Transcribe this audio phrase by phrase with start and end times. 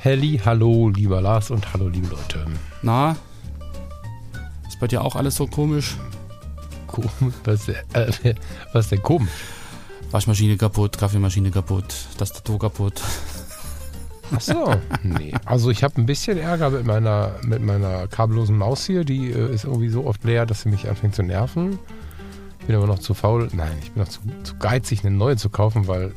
[0.00, 2.46] Helly, hallo, lieber Lars und hallo, liebe Leute.
[2.82, 3.16] Na,
[4.68, 5.96] ist bei dir auch alles so komisch?
[6.86, 7.34] Komisch?
[7.42, 7.74] Was, äh,
[8.72, 9.28] was ist denn komisch?
[10.12, 13.02] Waschmaschine kaputt, Kaffeemaschine kaputt, Tastatur kaputt.
[14.32, 15.34] Ach so, nee.
[15.44, 19.04] Also ich habe ein bisschen Ärger mit meiner, mit meiner kabellosen Maus hier.
[19.04, 21.76] Die äh, ist irgendwie so oft leer, dass sie mich anfängt zu nerven.
[22.60, 23.48] Ich bin aber noch zu faul.
[23.52, 26.12] Nein, ich bin noch zu, zu geizig, eine neue zu kaufen, weil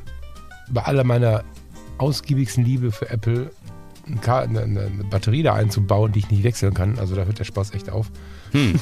[0.70, 1.44] bei aller meiner
[1.98, 3.52] ausgiebigsten Liebe für Apple
[4.26, 7.00] eine, eine, Batterie da einzubauen, die ich nicht wechseln kann.
[7.00, 8.12] Also da hört der Spaß echt auf.
[8.52, 8.80] Hm.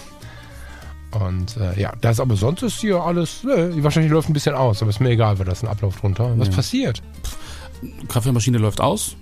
[1.12, 4.82] Und äh, ja, das aber sonst ist hier alles, äh, wahrscheinlich läuft ein bisschen aus,
[4.82, 6.38] aber ist mir egal, weil da ist ein Ablauf drunter.
[6.38, 6.56] Was ja.
[6.56, 7.02] passiert?
[8.08, 9.16] Kaffeemaschine läuft aus.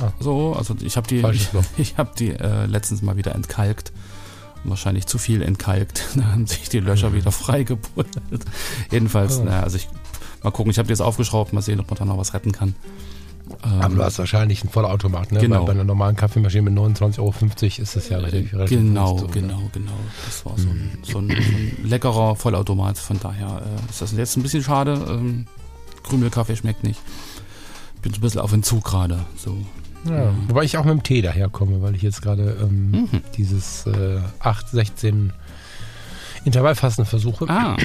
[0.00, 0.12] Ah.
[0.20, 3.92] So, also ich habe die, ich, ich habe die äh, letztens mal wieder entkalkt.
[4.64, 6.04] Wahrscheinlich zu viel entkalkt.
[6.14, 8.44] Da haben sich die Löcher wieder freigebuddelt.
[8.90, 9.44] Jedenfalls, oh.
[9.44, 9.88] naja, also ich
[10.42, 12.52] mal gucken, ich habe die jetzt aufgeschraubt, mal sehen, ob man da noch was retten
[12.52, 12.74] kann.
[13.60, 15.40] Aber du hast wahrscheinlich einen Vollautomat, ne?
[15.40, 15.60] Genau.
[15.60, 17.34] Weil bei einer normalen Kaffeemaschine mit 29,50 Euro
[17.82, 19.70] ist das ja relativ, relativ Genau, so, genau, ne?
[19.72, 19.92] genau.
[20.26, 20.98] Das war so ein, mhm.
[21.02, 22.98] so, ein, so ein, leckerer Vollautomat.
[22.98, 25.00] Von daher äh, ist das jetzt ein bisschen schade.
[25.08, 25.46] Ähm,
[26.02, 27.00] Krümelkaffee schmeckt nicht.
[28.02, 29.20] Bin so ein bisschen auf Entzug gerade.
[29.36, 29.56] So.
[30.04, 30.34] Ja, ja.
[30.48, 33.08] Wobei ich auch mit dem Tee daherkomme, weil ich jetzt gerade ähm, mhm.
[33.36, 35.32] dieses äh, 8, 16
[36.44, 37.48] Intervallfasten versuche.
[37.48, 37.76] Ah.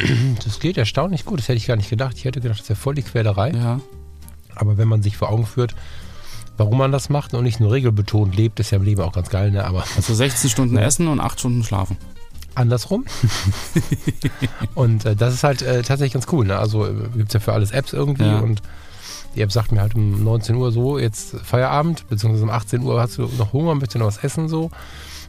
[0.43, 1.39] Das geht erstaunlich gut.
[1.39, 2.15] Das hätte ich gar nicht gedacht.
[2.17, 3.51] Ich hätte gedacht, das wäre voll die Quälerei.
[3.51, 3.79] Ja.
[4.59, 5.75] Aber wenn man sich vor Augen führt,
[6.57, 9.29] warum man das macht und nicht nur regelbetont lebt, ist ja im Leben auch ganz
[9.29, 9.51] geil.
[9.51, 9.63] Ne?
[9.63, 11.97] Aber also 16 Stunden essen und 8 Stunden schlafen.
[12.55, 13.05] Andersrum.
[14.75, 16.45] und äh, das ist halt äh, tatsächlich ganz cool.
[16.45, 16.57] Ne?
[16.57, 18.39] Also äh, gibt es ja für alles Apps irgendwie ja.
[18.39, 18.63] und
[19.35, 22.99] die App sagt mir halt um 19 Uhr so, jetzt Feierabend, beziehungsweise um 18 Uhr
[22.99, 24.71] hast du noch Hunger, möchtest du noch was essen so.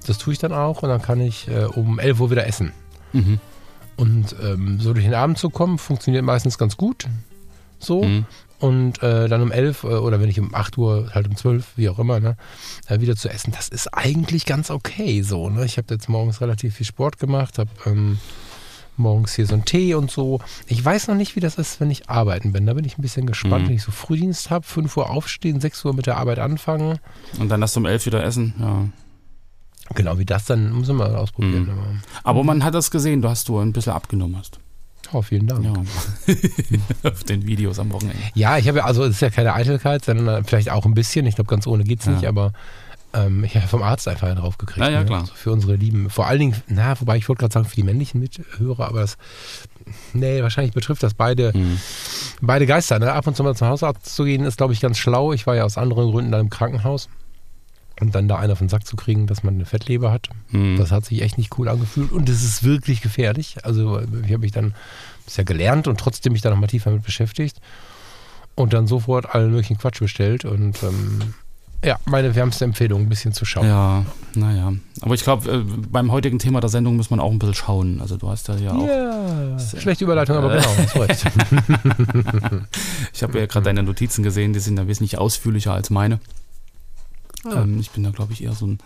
[0.07, 2.73] Das tue ich dann auch und dann kann ich äh, um 11 Uhr wieder essen.
[3.13, 3.39] Mhm.
[3.97, 7.07] Und ähm, so durch den Abend zu kommen, funktioniert meistens ganz gut.
[7.79, 8.05] So.
[8.05, 8.25] Mhm
[8.59, 11.65] und äh, dann um 11 äh, oder wenn ich um 8 Uhr, halt um 12,
[11.77, 12.37] wie auch immer, ne,
[12.89, 13.53] äh, wieder zu essen.
[13.53, 15.49] Das ist eigentlich ganz okay so.
[15.49, 15.65] Ne?
[15.65, 18.19] Ich habe jetzt morgens relativ viel Sport gemacht, habe ähm,
[18.97, 20.41] morgens hier so einen Tee und so.
[20.67, 22.67] Ich weiß noch nicht, wie das ist, wenn ich arbeiten bin.
[22.67, 23.69] Da bin ich ein bisschen gespannt, mhm.
[23.69, 26.99] wenn ich so Frühdienst habe, 5 Uhr aufstehen, 6 Uhr mit der Arbeit anfangen.
[27.39, 28.89] Und dann hast du um 11 wieder essen, ja.
[29.95, 31.63] Genau, wie das dann, müssen wir mal ausprobieren.
[31.63, 32.01] Mhm.
[32.23, 34.59] Aber man hat das gesehen, du hast du ein bisschen abgenommen hast.
[35.13, 35.65] Oh, vielen Dank.
[35.65, 35.73] Ja.
[37.11, 38.19] Auf den Videos am Wochenende.
[38.35, 41.27] Ja, ich habe ja, also es ist ja keine Eitelkeit, sondern vielleicht auch ein bisschen.
[41.27, 42.13] Ich glaube, ganz ohne geht es ja.
[42.13, 42.53] nicht, aber
[43.15, 44.85] ähm, ich habe vom Arzt einfach einen draufgekriegt.
[44.85, 45.07] Ja, ja, ne?
[45.07, 45.21] klar.
[45.21, 46.11] Also für unsere Lieben.
[46.11, 49.17] Vor allen Dingen, na, wobei ich wollte gerade sagen, für die männlichen Mithörer, aber das,
[50.13, 51.81] nee, wahrscheinlich betrifft das beide, mhm.
[52.43, 52.99] beide Geister.
[52.99, 53.13] Ne?
[53.13, 55.33] Ab und zu mal zum Hausarzt zu gehen, ist, glaube ich, ganz schlau.
[55.33, 57.09] Ich war ja aus anderen Gründen dann im Krankenhaus.
[58.01, 60.77] Und dann da einer von Sack zu kriegen, dass man eine Fettleber hat, mhm.
[60.77, 62.13] das hat sich echt nicht cool angefühlt.
[62.13, 63.57] Und es ist wirklich gefährlich.
[63.65, 64.75] Also ich habe mich dann,
[65.25, 67.61] das ja gelernt und trotzdem mich da nochmal tiefer mit beschäftigt.
[68.55, 70.45] Und dann sofort allen möglichen Quatsch bestellt.
[70.45, 71.35] Und ähm,
[71.85, 73.67] ja, meine wärmste Empfehlung, ein bisschen zu schauen.
[73.67, 74.05] Ja,
[74.35, 74.73] naja.
[75.01, 75.59] Aber ich glaube, äh,
[75.91, 78.01] beim heutigen Thema der Sendung muss man auch ein bisschen schauen.
[78.01, 78.87] Also du hast ja ja auch.
[78.87, 81.25] Ja, schlechte Überleitung, aber genau, hast recht.
[83.13, 86.19] ich habe ja gerade deine Notizen gesehen, die sind da wesentlich ausführlicher als meine.
[87.47, 88.79] Ähm, ich bin da, glaube ich, eher so ein.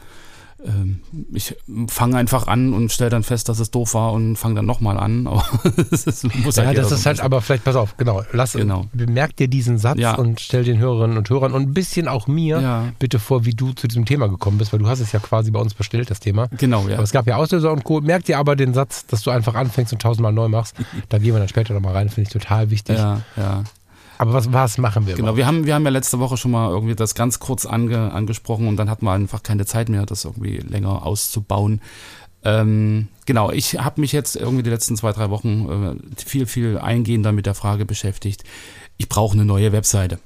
[0.65, 1.01] Ähm,
[1.33, 1.57] ich
[1.89, 4.97] fange einfach an und stelle dann fest, dass es doof war und fange dann nochmal
[4.97, 5.27] an.
[5.27, 5.45] Aber
[5.91, 8.87] das ist, muss ja, halt das ist halt, aber vielleicht, pass auf, genau, lass, genau.
[8.93, 10.15] bemerk dir diesen Satz ja.
[10.15, 12.93] und stell den Hörerinnen und Hörern und ein bisschen auch mir ja.
[13.01, 15.51] bitte vor, wie du zu diesem Thema gekommen bist, weil du hast es ja quasi
[15.51, 16.47] bei uns bestellt, das Thema.
[16.59, 16.95] Genau, ja.
[16.95, 18.01] Aber es gab ja Auslöser und Co.
[18.01, 20.77] Merk dir aber den Satz, dass du einfach anfängst und tausendmal neu machst.
[21.09, 22.99] da gehen wir dann später nochmal rein, finde ich total wichtig.
[22.99, 23.65] Ja, ja.
[24.23, 25.17] Aber was, was machen wir?
[25.17, 28.13] Genau, wir haben, wir haben ja letzte Woche schon mal irgendwie das ganz kurz ange,
[28.13, 31.81] angesprochen und dann hatten wir einfach keine Zeit mehr, das irgendwie länger auszubauen.
[32.45, 36.79] Ähm, genau, ich habe mich jetzt irgendwie die letzten zwei, drei Wochen äh, viel, viel
[36.79, 38.45] eingehender mit der Frage beschäftigt.
[38.97, 40.21] Ich brauche eine neue Webseite.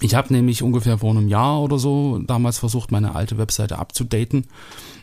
[0.00, 4.46] Ich habe nämlich ungefähr vor einem Jahr oder so damals versucht, meine alte Webseite abzudaten.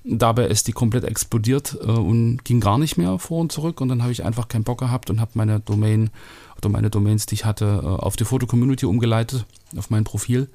[0.04, 3.82] Dabei ist die komplett explodiert äh, und ging gar nicht mehr vor und zurück.
[3.82, 6.10] Und dann habe ich einfach keinen Bock gehabt und habe meine Domain
[6.58, 9.46] oder meine Domains, die ich hatte, äh, auf die Foto-Community umgeleitet,
[9.76, 10.50] auf mein Profil.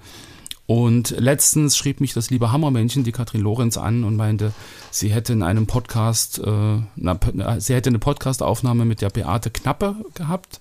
[0.66, 4.52] Und letztens schrieb mich das liebe Hammermännchen, die Katrin Lorenz, an und meinte,
[4.90, 7.19] sie hätte in einem Podcast, äh, na,
[7.58, 10.60] sie hätte eine Podcastaufnahme mit der Beate Knappe gehabt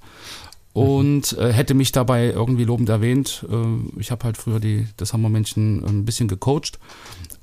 [0.74, 3.46] und äh, hätte mich dabei irgendwie lobend erwähnt.
[3.50, 6.80] Äh, ich habe halt früher die, das Hammermännchen ein bisschen gecoacht.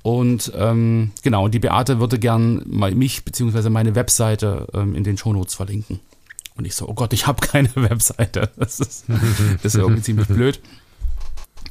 [0.03, 3.69] Und ähm, genau, die Beate würde gern mal mich bzw.
[3.69, 6.01] meine Webseite ähm, in den Shownotes verlinken.
[6.59, 8.51] Und ich so, oh Gott, ich habe keine Webseite.
[8.57, 9.05] Das ist,
[9.63, 10.61] das ist irgendwie ziemlich blöd.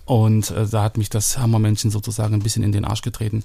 [0.06, 3.44] Und äh, da hat mich das Hammermännchen sozusagen ein bisschen in den Arsch getreten.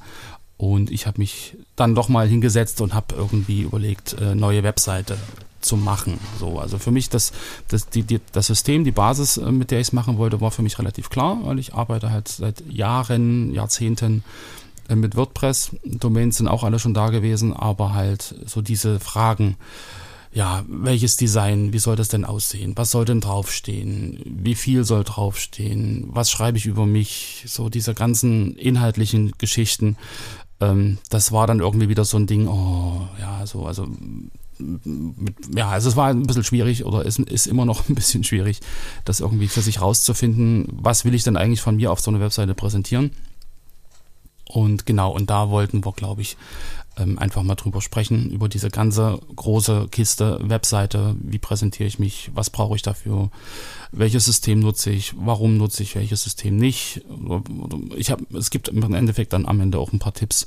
[0.57, 5.19] Und ich habe mich dann doch mal hingesetzt und habe irgendwie überlegt, äh, neue Webseite
[5.61, 6.21] zu machen.
[6.39, 7.33] So, also für mich das,
[7.67, 10.53] das, die, die, das System, die Basis, äh, mit der ich es machen wollte, war
[10.53, 14.23] für mich relativ klar, weil ich arbeite halt seit Jahren, Jahrzehnten
[14.89, 15.73] äh, mit WordPress.
[15.85, 19.57] Domains sind auch alle schon da gewesen, aber halt so diese Fragen,
[20.35, 22.73] ja, welches Design, wie soll das denn aussehen?
[22.77, 24.21] Was soll denn draufstehen?
[24.25, 26.09] Wie viel soll draufstehen?
[26.09, 27.45] Was schreibe ich über mich?
[27.47, 29.97] So diese ganzen inhaltlichen Geschichten.
[30.61, 33.87] Ähm, das war dann irgendwie wieder so ein Ding, oh, ja, so, also
[34.59, 38.25] mit, ja, also es war ein bisschen schwierig oder ist, ist immer noch ein bisschen
[38.25, 38.61] schwierig,
[39.05, 42.21] das irgendwie für sich rauszufinden, was will ich denn eigentlich von mir auf so einer
[42.21, 43.11] Webseite präsentieren.
[44.47, 46.37] Und genau, und da wollten wir, glaube ich,
[46.99, 51.17] ähm, einfach mal drüber sprechen, über diese ganze große Kiste Webseite.
[51.21, 52.31] Wie präsentiere ich mich?
[52.35, 53.31] Was brauche ich dafür?
[53.93, 55.15] Welches System nutze ich?
[55.17, 57.03] Warum nutze ich welches System nicht?
[57.97, 60.47] Ich habe, es gibt im Endeffekt dann am Ende auch ein paar Tipps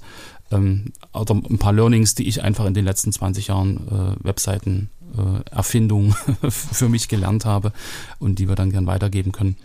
[0.51, 4.89] ähm, oder ein paar Learnings, die ich einfach in den letzten 20 Jahren äh, Webseiten
[5.17, 6.15] äh, Erfindung
[6.49, 7.71] für mich gelernt habe
[8.19, 9.57] und die wir dann gern weitergeben können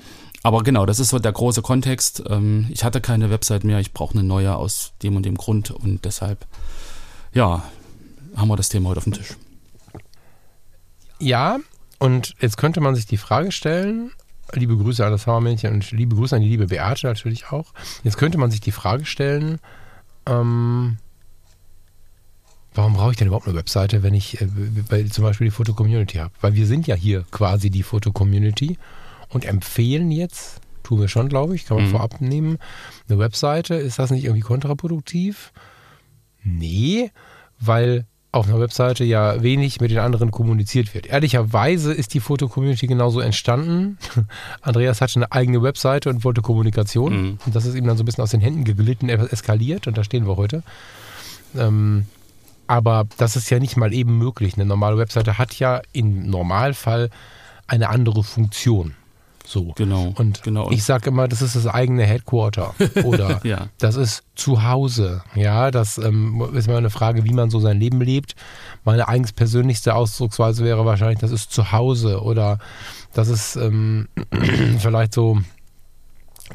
[0.42, 2.22] aber genau, das ist so der große Kontext.
[2.28, 5.70] Ähm, ich hatte keine Website mehr, ich brauche eine neue aus dem und dem Grund
[5.70, 6.46] und deshalb,
[7.32, 7.62] ja,
[8.36, 9.36] haben wir das Thema heute auf dem Tisch.
[11.18, 11.58] Ja,
[11.98, 14.12] und jetzt könnte man sich die Frage stellen,
[14.54, 17.72] liebe Grüße an das Hammermännchen und liebe Grüße an die liebe Beate natürlich auch.
[18.02, 19.58] Jetzt könnte man sich die Frage stellen,
[20.26, 20.96] ähm,
[22.74, 26.32] warum brauche ich denn überhaupt eine Webseite, wenn ich äh, zum Beispiel die Foto-Community habe?
[26.40, 28.78] Weil wir sind ja hier quasi die Foto-Community
[29.30, 31.90] und empfehlen jetzt, tun wir schon, glaube ich, kann man mhm.
[31.90, 32.58] vorab nehmen,
[33.08, 33.74] eine Webseite.
[33.74, 35.52] Ist das nicht irgendwie kontraproduktiv?
[36.42, 37.10] Nee,
[37.58, 41.06] weil auf einer Webseite ja wenig mit den anderen kommuniziert wird.
[41.06, 43.98] Ehrlicherweise ist die Foto-Community genauso entstanden.
[44.60, 47.22] Andreas hatte eine eigene Webseite und wollte Kommunikation.
[47.22, 47.38] Mhm.
[47.44, 49.98] Und das ist ihm dann so ein bisschen aus den Händen geglitten, etwas eskaliert und
[49.98, 50.62] da stehen wir heute.
[51.56, 52.06] Ähm,
[52.68, 54.54] aber das ist ja nicht mal eben möglich.
[54.54, 57.10] Eine normale Webseite hat ja im Normalfall
[57.66, 58.94] eine andere Funktion.
[59.50, 59.72] So.
[59.74, 60.14] Genau.
[60.16, 60.70] Und genau.
[60.70, 62.72] ich sage immer, das ist das eigene Headquarter.
[63.02, 63.66] Oder ja.
[63.78, 65.24] das ist zu Hause.
[65.34, 68.36] Ja, das ähm, ist mal eine Frage, wie man so sein Leben lebt.
[68.84, 72.22] Meine eigens persönlichste Ausdrucksweise wäre wahrscheinlich, das ist zu Hause.
[72.22, 72.60] Oder
[73.12, 74.06] das ist ähm,
[74.78, 75.40] vielleicht so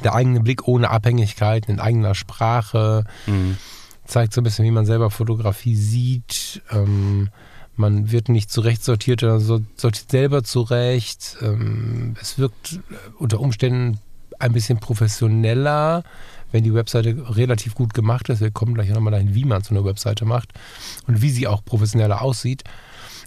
[0.01, 3.03] der eigene Blick ohne Abhängigkeit in eigener Sprache.
[3.25, 3.57] Mhm.
[4.05, 6.61] Zeigt so ein bisschen, wie man selber Fotografie sieht.
[6.71, 7.27] Ähm,
[7.77, 11.37] man wird nicht zurecht sortiert, sondern sortiert selber zurecht.
[11.41, 13.99] Ähm, es wirkt äh, unter Umständen
[14.39, 16.03] ein bisschen professioneller,
[16.51, 18.41] wenn die Webseite relativ gut gemacht ist.
[18.41, 20.49] Wir kommen gleich nochmal dahin, wie man so eine Webseite macht
[21.07, 22.63] und wie sie auch professioneller aussieht.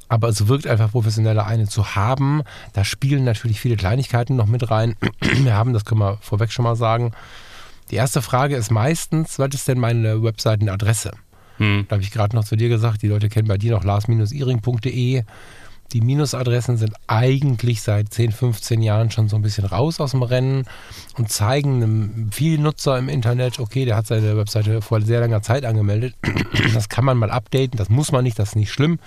[0.09, 2.43] Aber es wirkt einfach professioneller, eine zu haben.
[2.73, 4.97] Da spielen natürlich viele Kleinigkeiten noch mit rein.
[5.21, 7.13] Wir haben, das können wir vorweg schon mal sagen.
[7.91, 11.13] Die erste Frage ist meistens, was ist denn meine Webseitenadresse?
[11.59, 11.87] Hm.
[11.89, 15.23] Da habe ich gerade noch zu dir gesagt, die Leute kennen bei dir noch lars-iring.de.
[15.93, 20.23] Die Minusadressen sind eigentlich seit 10, 15 Jahren schon so ein bisschen raus aus dem
[20.23, 20.67] Rennen
[21.17, 25.41] und zeigen einem vielen Nutzer im Internet, okay, der hat seine Webseite vor sehr langer
[25.41, 26.15] Zeit angemeldet.
[26.75, 28.99] Das kann man mal updaten, das muss man nicht, das ist nicht schlimm.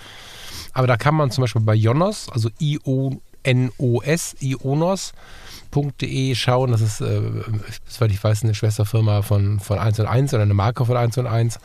[0.72, 5.14] Aber da kann man zum Beispiel bei Jonos, also I-O-N-O-S, ionos.de
[6.34, 6.72] schauen.
[6.72, 7.20] Das ist, äh,
[7.86, 11.58] soweit ich weiß, eine Schwesterfirma von, von 1&1 oder eine Marke von 1&1.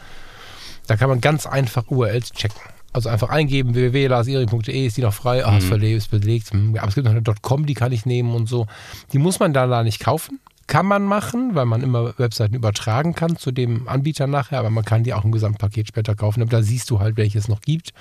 [0.88, 2.62] Da kann man ganz einfach URLs checken.
[2.94, 5.46] Also einfach eingeben, www.larsiri.de, ist die noch frei?
[5.46, 5.84] Ah, mhm.
[5.84, 6.52] ist belegt.
[6.52, 8.66] Hm, aber es gibt noch eine .com, die kann ich nehmen und so.
[9.14, 10.40] Die muss man da nicht kaufen.
[10.66, 14.84] Kann man machen, weil man immer Webseiten übertragen kann zu dem Anbieter nachher, aber man
[14.84, 16.42] kann die auch im Gesamtpaket später kaufen.
[16.42, 17.94] Aber da siehst du halt, welches es noch gibt.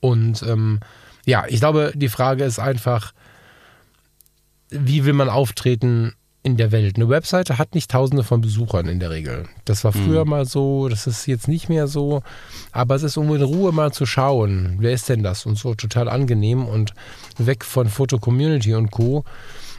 [0.00, 0.80] Und ähm,
[1.26, 3.12] ja, ich glaube, die Frage ist einfach,
[4.70, 6.96] wie will man auftreten in der Welt.
[6.96, 9.44] Eine Webseite hat nicht tausende von Besuchern in der Regel.
[9.64, 10.30] Das war früher mhm.
[10.30, 12.22] mal so, das ist jetzt nicht mehr so.
[12.70, 15.46] Aber es ist, um in Ruhe mal zu schauen, wer ist denn das?
[15.46, 16.92] Und so total angenehm und
[17.38, 19.24] weg von Foto Community und Co.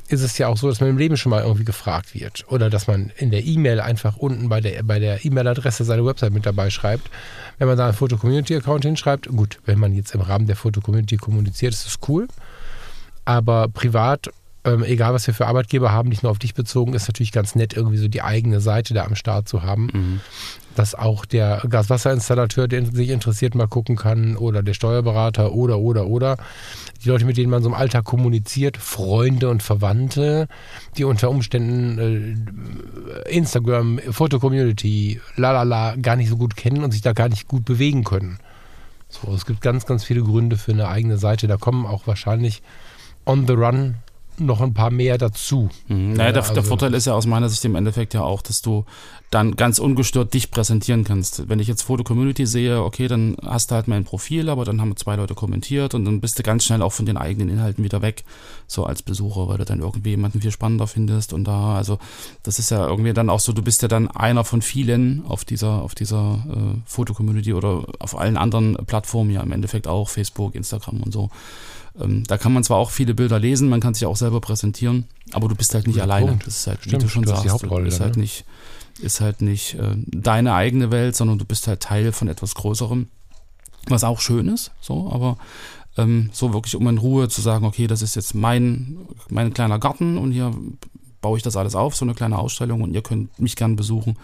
[0.08, 2.46] ist es ja auch so, dass man im Leben schon mal irgendwie gefragt wird.
[2.50, 6.34] Oder dass man in der E-Mail einfach unten bei der bei der E-Mail-Adresse seine Website
[6.34, 7.12] mit dabei schreibt.
[7.60, 10.82] Wenn man da einen Foto Community-Account hinschreibt, gut, wenn man jetzt im Rahmen der Foto
[10.82, 12.28] Community kommuniziert, ist das cool.
[13.24, 14.32] Aber privat
[14.66, 17.54] ähm, egal was wir für Arbeitgeber haben, nicht nur auf dich bezogen, ist natürlich ganz
[17.56, 19.90] nett, irgendwie so die eigene Seite da am Start zu haben.
[19.94, 20.22] Mhm.
[20.76, 26.08] Dass auch der Gaswasserinstallateur, der sich interessiert, mal gucken kann, oder der Steuerberater oder, oder,
[26.08, 26.38] oder.
[27.04, 30.48] Die Leute, mit denen man so im Alltag kommuniziert, Freunde und Verwandte,
[30.98, 32.50] die unter Umständen
[33.28, 37.64] äh, Instagram, Foto-Community, lalala, gar nicht so gut kennen und sich da gar nicht gut
[37.66, 38.40] bewegen können.
[39.08, 41.48] So, es gibt ganz, ganz viele Gründe für eine eigene Seite.
[41.48, 42.64] Da kommen auch wahrscheinlich
[43.26, 43.96] on the run
[44.40, 45.70] noch ein paar mehr dazu.
[45.88, 46.14] Mhm.
[46.14, 48.62] Naja, der, also, der, Vorteil ist ja aus meiner Sicht im Endeffekt ja auch, dass
[48.62, 48.86] du
[49.32, 51.50] dann ganz ungestört dich präsentieren kannst.
[51.50, 54.80] Wenn ich jetzt Foto Community sehe, okay, dann hast du halt mein Profil, aber dann
[54.80, 57.84] haben zwei Leute kommentiert und dann bist du ganz schnell auch von den eigenen Inhalten
[57.84, 58.24] wieder weg,
[58.68, 61.98] so als Besucher, weil du dann irgendwie jemanden viel spannender findest und da, also
[62.44, 65.44] das ist ja irgendwie dann auch so, du bist ja dann einer von vielen auf
[65.44, 70.08] dieser, auf dieser äh, Foto Community oder auf allen anderen Plattformen ja im Endeffekt auch,
[70.10, 71.30] Facebook, Instagram und so.
[72.00, 75.06] Ähm, da kann man zwar auch viele Bilder lesen, man kann sich auch selber präsentieren,
[75.32, 76.28] aber du bist halt nicht alleine.
[76.28, 76.48] Punkt.
[76.48, 78.24] Das ist halt, Stimmt, wie du schon du sagst, die Hauptrolle, ist halt ne?
[78.24, 78.46] nicht,
[79.00, 83.08] ist halt nicht äh, deine eigene Welt, sondern du bist halt Teil von etwas Größerem,
[83.88, 85.38] was auch schön ist, so, aber
[85.98, 88.98] ähm, so wirklich um in Ruhe zu sagen, okay, das ist jetzt mein,
[89.30, 90.54] mein kleiner Garten und hier
[91.22, 94.18] baue ich das alles auf, so eine kleine Ausstellung und ihr könnt mich gern besuchen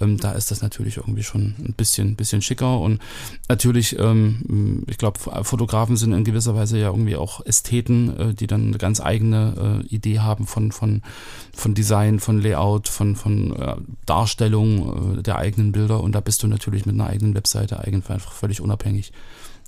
[0.00, 2.80] ähm, da ist das natürlich irgendwie schon ein bisschen, bisschen schicker.
[2.80, 3.00] Und
[3.48, 8.46] natürlich, ähm, ich glaube, Fotografen sind in gewisser Weise ja irgendwie auch Ästheten, äh, die
[8.46, 11.02] dann eine ganz eigene äh, Idee haben von, von,
[11.54, 13.76] von Design, von Layout, von, von äh,
[14.06, 16.00] Darstellung äh, der eigenen Bilder.
[16.02, 19.12] Und da bist du natürlich mit einer eigenen Webseite einfach völlig unabhängig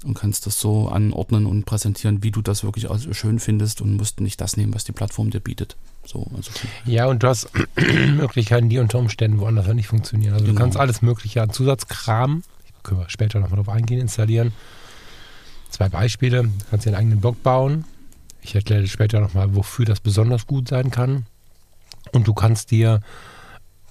[0.04, 4.20] und kannst das so anordnen und präsentieren, wie du das wirklich schön findest und musst
[4.20, 5.76] nicht das nehmen, was die Plattform dir bietet.
[6.04, 6.50] So, also
[6.84, 7.50] ja, und du hast
[8.16, 10.34] Möglichkeiten, die unter Umständen woanders nicht funktionieren.
[10.34, 10.56] Also genau.
[10.56, 12.42] du kannst alles Mögliche an Zusatzkram,
[12.82, 14.52] können wir später nochmal drauf eingehen, installieren.
[15.70, 16.42] Zwei Beispiele.
[16.42, 17.84] Du kannst dir einen eigenen Blog bauen.
[18.42, 21.26] Ich erkläre später nochmal, wofür das besonders gut sein kann.
[22.12, 23.00] Und du kannst dir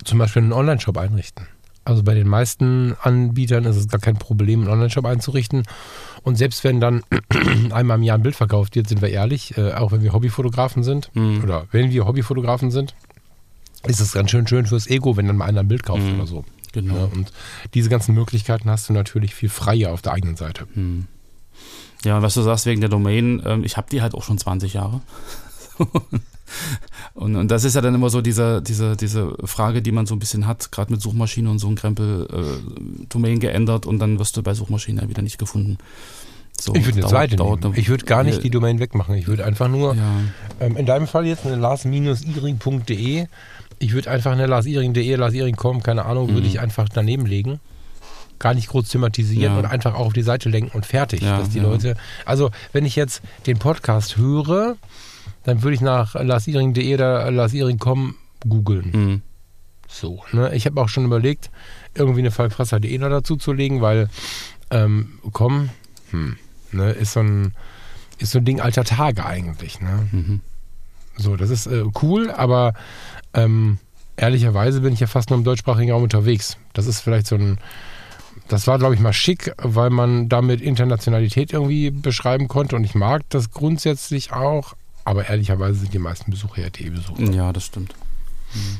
[0.03, 1.47] zum Beispiel einen Online-Shop einrichten.
[1.85, 5.63] Also bei den meisten Anbietern ist es gar kein Problem, einen Online-Shop einzurichten.
[6.23, 7.03] Und selbst wenn dann
[7.71, 10.83] einmal im Jahr ein Bild verkauft wird, sind wir ehrlich, äh, auch wenn wir Hobbyfotografen
[10.83, 11.43] sind mhm.
[11.43, 12.95] oder wenn wir Hobbyfotografen sind,
[13.85, 16.15] ist es ganz schön schön fürs Ego, wenn dann mal einer ein Bild kauft mhm.
[16.15, 16.45] oder so.
[16.71, 16.95] Genau.
[16.95, 17.31] Ja, und
[17.73, 20.67] diese ganzen Möglichkeiten hast du natürlich viel freier auf der eigenen Seite.
[20.75, 21.07] Mhm.
[22.05, 24.73] Ja, was du sagst wegen der Domain, ähm, ich habe die halt auch schon 20
[24.73, 25.01] Jahre.
[27.13, 30.15] Und, und das ist ja dann immer so diese, diese, diese Frage, die man so
[30.15, 34.19] ein bisschen hat, gerade mit Suchmaschinen und so ein Krempel, äh, Domain geändert und dann
[34.19, 35.77] wirst du bei Suchmaschinen ja wieder nicht gefunden.
[36.59, 37.73] So, ich würde eine Seite nehmen.
[37.75, 39.15] Ich würde gar nicht die Domain wegmachen.
[39.15, 40.01] Ich würde einfach nur, ja.
[40.59, 43.27] ähm, in deinem Fall jetzt eine lars-iring.de,
[43.81, 46.33] ich würde einfach eine lars-iring.de, lars-iring.com, keine Ahnung, mhm.
[46.35, 47.59] würde ich einfach daneben legen
[48.39, 49.59] gar nicht groß thematisieren ja.
[49.59, 51.21] und einfach auch auf die Seite lenken und fertig.
[51.21, 51.59] Ja, dass die.
[51.59, 54.77] Leute, also wenn ich jetzt den Podcast höre,
[55.49, 58.15] dann würde ich nach lasiring.de oder lasiring.com
[58.47, 58.91] googeln.
[58.93, 59.21] Mhm.
[59.87, 60.53] So, ne?
[60.53, 61.49] Ich habe auch schon überlegt,
[61.95, 64.09] irgendwie eine Falkfresser.de noch dazu zu legen, weil
[64.69, 65.69] ähm, komm,
[66.11, 66.37] hm,
[66.71, 67.53] ne, ist so ein
[68.19, 70.07] ist so ein Ding alter Tage eigentlich, ne?
[70.11, 70.41] Mhm.
[71.17, 72.73] So, das ist äh, cool, aber
[73.33, 73.79] ähm,
[74.15, 76.57] ehrlicherweise bin ich ja fast nur im deutschsprachigen Raum unterwegs.
[76.73, 77.57] Das ist vielleicht so ein
[78.47, 82.75] das war, glaube ich, mal schick, weil man damit Internationalität irgendwie beschreiben konnte.
[82.75, 84.73] Und ich mag das grundsätzlich auch,
[85.09, 87.31] aber ehrlicherweise sind die meisten Besucher ja DE-Besucher.
[87.31, 87.95] Ja, das stimmt.
[88.53, 88.79] Mhm.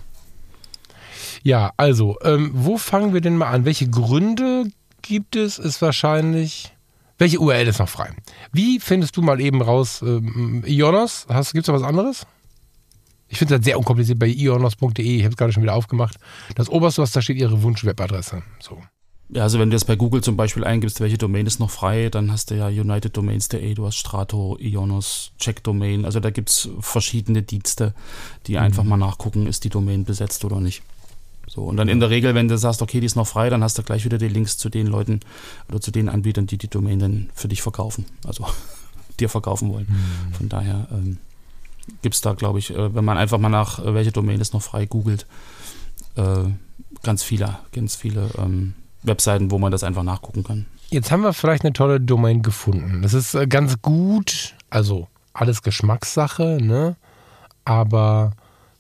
[1.44, 3.66] Ja, also, ähm, wo fangen wir denn mal an?
[3.66, 4.66] Welche Gründe
[5.02, 5.58] gibt es?
[5.58, 6.72] Ist wahrscheinlich.
[7.18, 8.12] Welche URL ist noch frei?
[8.52, 11.26] Wie findest du mal eben raus, ähm, Ionos?
[11.28, 12.26] Gibt es da was anderes?
[13.28, 15.04] Ich finde das sehr unkompliziert bei ionos.de.
[15.04, 16.18] Ich habe es gerade schon wieder aufgemacht.
[16.56, 18.44] Das oberste, was da steht, ihre Wunsch-Webadresse.
[18.60, 18.82] So.
[19.32, 22.10] Ja, also wenn du das bei Google zum Beispiel eingibst, welche Domain ist noch frei,
[22.10, 26.04] dann hast du ja UnitedDomains.de, du hast Strato, Ionos, Checkdomain.
[26.06, 27.94] Also da gibt es verschiedene Dienste,
[28.48, 28.60] die mhm.
[28.60, 30.82] einfach mal nachgucken, ist die Domain besetzt oder nicht.
[31.46, 33.64] So, und dann in der Regel, wenn du sagst, okay, die ist noch frei, dann
[33.64, 35.20] hast du gleich wieder die Links zu den Leuten
[35.68, 38.06] oder zu den Anbietern, die die Domain dann für dich verkaufen.
[38.26, 38.48] Also
[39.20, 39.88] dir verkaufen wollen.
[39.90, 40.34] Mhm.
[40.34, 41.18] Von daher ähm,
[42.02, 44.54] gibt es da, glaube ich, äh, wenn man einfach mal nach, äh, welche Domain ist
[44.54, 45.28] noch frei, googelt,
[46.16, 46.46] äh,
[47.04, 50.66] ganz viele, ganz viele ähm, Webseiten, wo man das einfach nachgucken kann.
[50.90, 53.02] Jetzt haben wir vielleicht eine tolle Domain gefunden.
[53.02, 56.96] Das ist äh, ganz gut, also alles Geschmackssache, ne?
[57.64, 58.32] Aber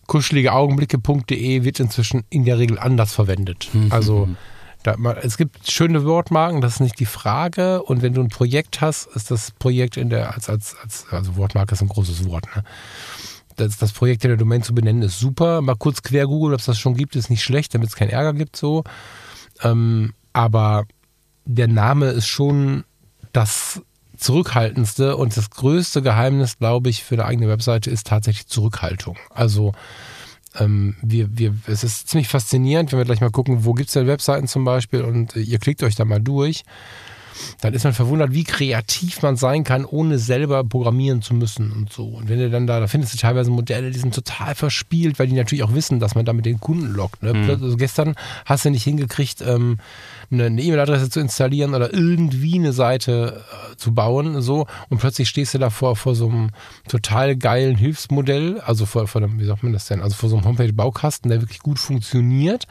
[0.08, 3.70] kuscheligeaugenblicke.de wird inzwischen in der Regel anders verwendet.
[3.74, 3.92] Mhm.
[3.92, 4.28] Also
[4.82, 7.84] da, es gibt schöne Wortmarken, das ist nicht die Frage.
[7.84, 11.36] Und wenn du ein Projekt hast, ist das Projekt in der, als, als, als also
[11.36, 12.64] Wortmarke ist ein großes Wort, ne?
[13.56, 15.62] Das, das Projekt in der Domain zu benennen ist super.
[15.62, 18.10] Mal kurz quer googeln, ob es das schon gibt, ist nicht schlecht, damit es keinen
[18.10, 18.86] Ärger gibt so.
[19.64, 20.86] Ähm, aber
[21.46, 22.84] der Name ist schon
[23.34, 23.82] das
[24.18, 29.18] zurückhaltendste und das größte Geheimnis, glaube ich, für eine eigene Webseite ist tatsächlich Zurückhaltung.
[29.34, 29.74] Also
[30.58, 33.94] ähm, wir, wir, es ist ziemlich faszinierend, wenn wir gleich mal gucken, wo gibt es
[33.94, 36.64] denn Webseiten zum Beispiel und äh, ihr klickt euch da mal durch
[37.62, 41.92] dann ist man verwundert, wie kreativ man sein kann, ohne selber programmieren zu müssen und
[41.92, 42.06] so.
[42.06, 45.28] Und wenn du dann da, da findest du teilweise Modelle, die sind total verspielt, weil
[45.28, 47.24] die natürlich auch wissen, dass man damit den Kunden lockt.
[47.24, 47.34] Ne?
[47.34, 47.50] Mhm.
[47.50, 48.16] Also gestern
[48.46, 49.78] hast du nicht hingekriegt, ähm,
[50.32, 53.42] eine E-Mail-Adresse zu installieren oder irgendwie eine Seite
[53.72, 56.52] äh, zu bauen, so und plötzlich stehst du davor vor so einem
[56.88, 60.38] total geilen Hilfsmodell, also vor, vor einem, wie sagt man das denn, also vor so
[60.38, 62.68] einem Homepage-Baukasten, der wirklich gut funktioniert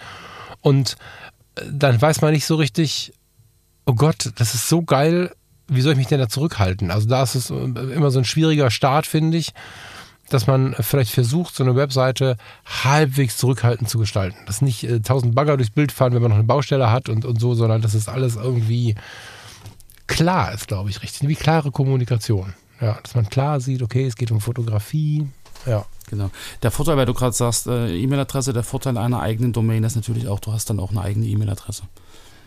[0.60, 0.96] und
[1.56, 3.12] äh, dann weiß man nicht so richtig,
[3.88, 5.34] oh Gott, das ist so geil,
[5.66, 6.90] wie soll ich mich denn da zurückhalten?
[6.90, 9.52] Also da ist es immer so ein schwieriger Start, finde ich,
[10.28, 14.36] dass man vielleicht versucht, so eine Webseite halbwegs zurückhaltend zu gestalten.
[14.46, 17.24] Dass nicht äh, tausend Bagger durchs Bild fahren, wenn man noch eine Baustelle hat und,
[17.24, 18.94] und so, sondern dass es alles irgendwie
[20.06, 21.26] klar ist, glaube ich, richtig.
[21.26, 22.52] Wie klare Kommunikation.
[22.82, 25.26] Ja, dass man klar sieht, okay, es geht um Fotografie.
[25.66, 25.86] Ja.
[26.08, 26.30] Genau.
[26.62, 30.28] Der Vorteil, weil du gerade sagst, äh, E-Mail-Adresse, der Vorteil einer eigenen Domain ist natürlich
[30.28, 31.82] auch, du hast dann auch eine eigene E-Mail-Adresse.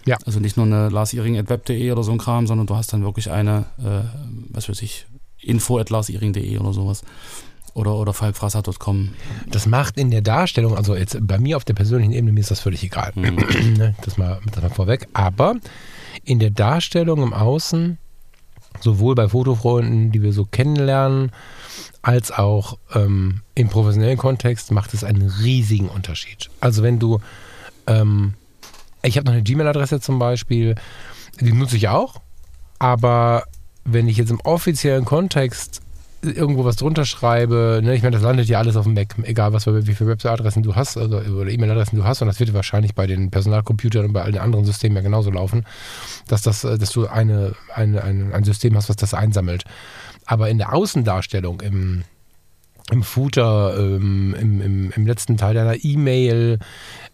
[0.06, 0.18] Ja.
[0.26, 3.66] Also nicht nur eine larsiring.web.de oder so ein Kram, sondern du hast dann wirklich eine,
[3.80, 4.08] äh,
[4.50, 5.06] was weiß ich,
[5.42, 7.04] info.larsiring.de oder sowas.
[7.74, 9.14] Oder, oder falkfrasser.com.
[9.48, 12.52] Das macht in der Darstellung, also jetzt bei mir auf der persönlichen Ebene, mir ist
[12.52, 13.14] das völlig egal.
[13.16, 13.38] Mhm.
[13.78, 15.08] Ne, das, mal, das mal vorweg.
[15.14, 15.56] Aber
[16.26, 17.98] in der Darstellung im Außen,
[18.82, 21.32] sowohl bei Fotofreunden, die wir so kennenlernen,
[22.02, 26.50] als auch ähm, im professionellen Kontext, macht es einen riesigen Unterschied.
[26.60, 27.20] Also wenn du
[27.88, 28.34] ähm,
[29.04, 30.76] ich habe noch eine Gmail-Adresse zum Beispiel,
[31.40, 32.22] die nutze ich auch,
[32.80, 33.44] aber
[33.84, 35.82] wenn ich jetzt im offiziellen Kontext
[36.22, 39.54] irgendwo was drunter schreibe, ne, ich meine, das landet ja alles auf dem Mac, egal
[39.54, 42.54] was für, wie viele Website-Adressen du hast also, oder E-Mail-Adressen du hast und das wird
[42.54, 45.66] wahrscheinlich bei den Personalcomputern und bei allen anderen Systemen ja genauso laufen,
[46.28, 49.64] dass, das, dass du eine, eine, ein, ein System hast, was das einsammelt.
[50.26, 52.04] Aber in der Außendarstellung, im,
[52.92, 56.60] im Footer, ähm, im, im, im letzten Teil deiner E-Mail,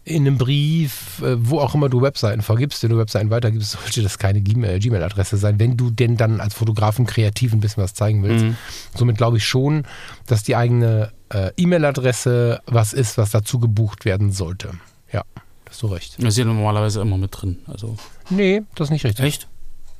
[0.08, 4.02] in einem Brief, äh, wo auch immer du Webseiten vergibst, wenn du Webseiten weitergibst, sollte
[4.02, 7.94] das keine äh, Gmail-Adresse sein, wenn du denn dann als Fotografen kreativ ein bisschen was
[7.94, 8.44] zeigen willst.
[8.44, 8.56] Mhm.
[8.94, 9.84] Somit glaube ich schon,
[10.26, 14.70] dass die eigene äh, E-Mail-Adresse was ist, was dazu gebucht werden sollte.
[15.12, 15.22] Ja,
[15.68, 16.16] hast du recht.
[16.18, 17.58] Das ist ja normalerweise immer mit drin.
[17.66, 17.96] Also.
[18.30, 19.24] Nee, das ist nicht richtig.
[19.24, 19.48] Echt?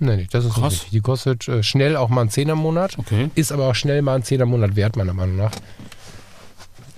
[0.01, 0.63] Nee, nee, das ist Krass.
[0.63, 0.91] nicht richtig.
[0.91, 2.99] Die kostet äh, schnell auch mal einen Zehner im Monat.
[2.99, 3.31] Okay.
[3.35, 5.53] Ist aber auch schnell mal einen Zehner im Monat wert, meiner Meinung nach.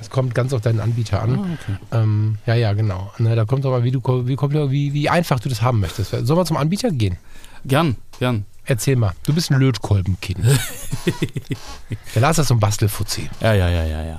[0.00, 1.38] Es kommt ganz auf deinen Anbieter an.
[1.38, 1.78] Ah, okay.
[1.92, 3.12] ähm, ja, ja, genau.
[3.18, 4.36] Ne, da kommt aber, wie, du, wie,
[4.70, 6.10] wie, wie einfach du das haben möchtest.
[6.10, 7.16] Sollen wir zum Anbieter gehen?
[7.64, 8.46] Gern, gern.
[8.64, 10.38] Erzähl mal, du bist ein Lötkolbenkind.
[12.14, 13.28] der Lars ist so ein Bastelfuzzi.
[13.40, 14.18] Ja, ja, ja, ja, ja.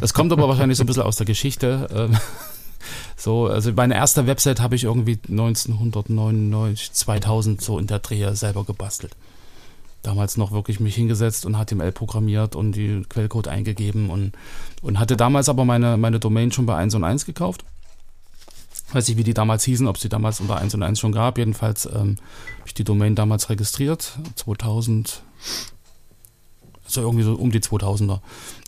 [0.00, 1.86] Das kommt aber wahrscheinlich so ein bisschen aus der Geschichte.
[1.94, 2.16] Ähm,
[3.16, 8.64] so, also meine erste Website habe ich irgendwie 1999, 2000 so in der Drehe selber
[8.64, 9.14] gebastelt
[10.02, 14.32] damals noch wirklich mich hingesetzt und HTML programmiert und die Quellcode eingegeben und,
[14.82, 17.64] und hatte damals aber meine, meine Domain schon bei 1 und 1 gekauft.
[18.92, 21.36] Weiß nicht, wie die damals hießen, ob sie damals unter 1 und 1 schon gab.
[21.36, 22.16] Jedenfalls ähm,
[22.58, 25.22] habe ich die Domain damals registriert, 2000,
[26.86, 28.20] also irgendwie so um die 2000er.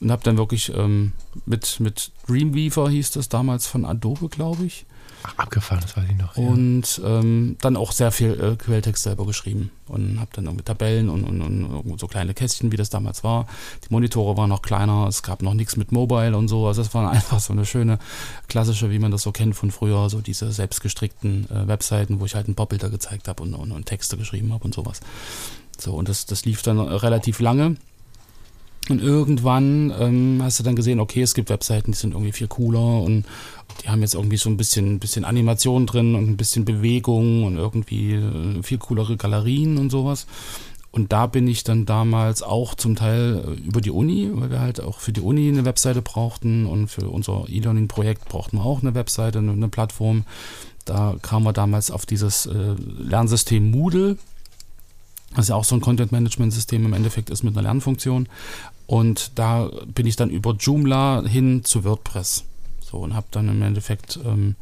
[0.03, 1.13] Und habe dann wirklich ähm,
[1.47, 4.85] mit, mit Dreamweaver hieß das damals von Adobe, glaube ich,
[5.23, 6.37] Ach, abgefahren, das weiß ich noch.
[6.37, 6.43] Ja.
[6.43, 11.09] Und ähm, dann auch sehr viel äh, Quelltext selber geschrieben und habe dann mit Tabellen
[11.09, 13.47] und, und, und, so kleine Kästchen, wie das damals war.
[13.85, 16.67] Die Monitore waren noch kleiner, es gab noch nichts mit Mobile und so.
[16.67, 17.99] Also es war einfach so eine schöne
[18.49, 22.35] klassische, wie man das so kennt von früher, so diese selbstgestrickten äh, Webseiten, wo ich
[22.35, 25.01] halt ein paar Bilder gezeigt habe und, und, und Texte geschrieben habe und sowas.
[25.79, 27.77] So, und das, das lief dann relativ lange.
[28.89, 32.49] Und irgendwann ähm, hast du dann gesehen, okay, es gibt Webseiten, die sind irgendwie viel
[32.49, 33.25] cooler und
[33.83, 37.57] die haben jetzt irgendwie so ein bisschen, bisschen Animation drin und ein bisschen Bewegung und
[37.57, 40.27] irgendwie äh, viel coolere Galerien und sowas.
[40.93, 44.61] Und da bin ich dann damals auch zum Teil äh, über die Uni, weil wir
[44.61, 48.83] halt auch für die Uni eine Webseite brauchten und für unser E-Learning-Projekt brauchten wir auch
[48.83, 50.25] eine Webseite, eine Plattform.
[50.85, 54.19] Da kamen wir damals auf dieses äh, Lernsystem Moodle,
[55.35, 58.29] was ja auch so ein Content-Management-System im Endeffekt ist mit einer Lernfunktion.
[58.91, 62.43] Und da bin ich dann über Joomla hin zu WordPress.
[62.83, 64.57] So und habe dann im Endeffekt ähm,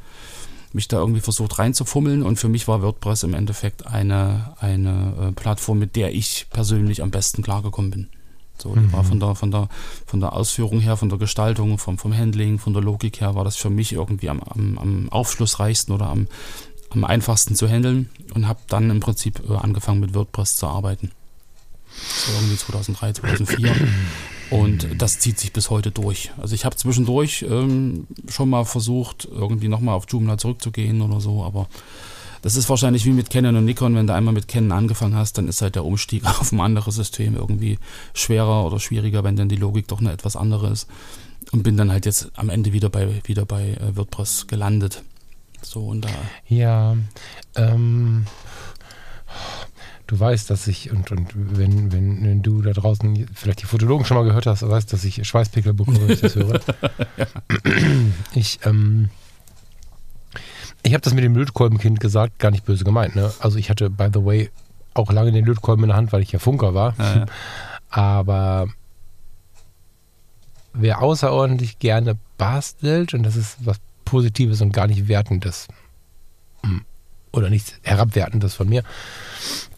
[0.74, 5.32] mich da irgendwie versucht reinzufummeln und für mich war WordPress im Endeffekt eine, eine äh,
[5.32, 8.08] Plattform, mit der ich persönlich am besten klargekommen bin.
[8.58, 8.92] So, mhm.
[8.92, 9.70] war von der, von der,
[10.04, 13.44] von der Ausführung her, von der Gestaltung, vom, vom Handling, von der Logik her, war
[13.44, 16.28] das für mich irgendwie am, am, am aufschlussreichsten oder am,
[16.90, 21.12] am einfachsten zu handeln und habe dann im Prinzip äh, angefangen mit WordPress zu arbeiten.
[22.26, 23.74] So irgendwie 2003, 2004.
[24.50, 26.30] Und das zieht sich bis heute durch.
[26.38, 31.44] Also ich habe zwischendurch ähm, schon mal versucht, irgendwie nochmal auf Joomla zurückzugehen oder so,
[31.44, 31.68] aber
[32.42, 35.38] das ist wahrscheinlich wie mit Canon und Nikon, wenn du einmal mit Canon angefangen hast,
[35.38, 37.78] dann ist halt der Umstieg auf ein anderes System irgendwie
[38.14, 40.88] schwerer oder schwieriger, wenn dann die Logik doch eine etwas andere ist.
[41.50, 45.02] Und bin dann halt jetzt am Ende wieder bei, wieder bei äh, WordPress gelandet.
[45.62, 46.10] So und da.
[46.46, 46.96] Ja,
[47.56, 48.26] ähm,
[50.08, 54.04] du weißt, dass ich, und, und wenn, wenn, wenn du da draußen vielleicht die Fotologen
[54.04, 56.60] schon mal gehört hast, weißt, dass ich Schweißpickel bekomme, wenn ich das höre.
[57.16, 57.26] ja.
[58.34, 59.10] Ich, ähm,
[60.82, 63.14] ich habe das mit dem Lötkolbenkind gesagt, gar nicht böse gemeint.
[63.14, 63.32] Ne?
[63.40, 64.50] Also ich hatte, by the way,
[64.94, 66.94] auch lange den Lötkolben in der Hand, weil ich ja Funker war.
[66.98, 67.26] Ja, ja.
[67.90, 68.68] Aber
[70.72, 75.68] wer außerordentlich gerne bastelt, und das ist was Positives und gar nicht Wertendes,
[76.62, 76.84] hm,
[77.32, 78.82] oder nichts Herabwertendes von mir,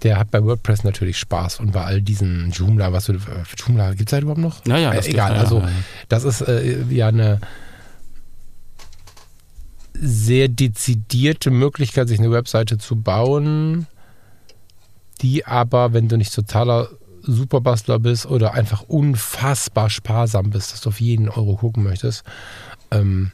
[0.03, 3.19] der hat bei WordPress natürlich Spaß und bei all diesen Joomla, was du,
[3.57, 4.65] Joomla, gibt es halt überhaupt noch?
[4.65, 5.63] Naja, äh, egal, also
[6.09, 7.41] das ist äh, ja eine
[9.95, 13.87] sehr dezidierte Möglichkeit, sich eine Webseite zu bauen,
[15.21, 16.89] die aber, wenn du nicht totaler
[17.23, 22.25] Superbastler bist oder einfach unfassbar sparsam bist, dass du auf jeden Euro gucken möchtest,
[22.91, 23.31] ähm,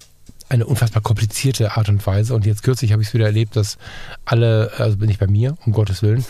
[0.49, 2.35] eine unfassbar komplizierte Art und Weise.
[2.35, 3.79] Und jetzt kürzlich habe ich es wieder erlebt, dass
[4.25, 6.25] alle, also bin ich bei mir, um Gottes Willen,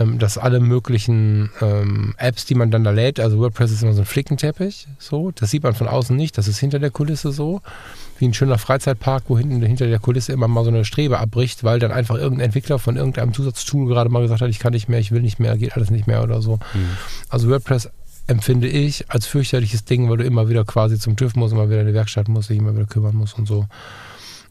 [0.00, 3.92] ähm, dass alle möglichen ähm, Apps, die man dann da lädt, also WordPress ist immer
[3.92, 7.30] so ein Flickenteppich, so, das sieht man von außen nicht, das ist hinter der Kulisse
[7.30, 7.62] so,
[8.18, 11.62] wie ein schöner Freizeitpark, wo hinten hinter der Kulisse immer mal so eine Strebe abbricht,
[11.62, 14.88] weil dann einfach irgendein Entwickler von irgendeinem Zusatztool gerade mal gesagt hat, ich kann nicht
[14.88, 16.56] mehr, ich will nicht mehr, geht alles nicht mehr oder so.
[16.56, 16.90] Mhm.
[17.28, 17.90] Also WordPress
[18.26, 21.80] empfinde ich als fürchterliches Ding, weil du immer wieder quasi zum TÜV musst, immer wieder
[21.80, 23.66] in die Werkstatt musst, dich immer wieder kümmern musst und so.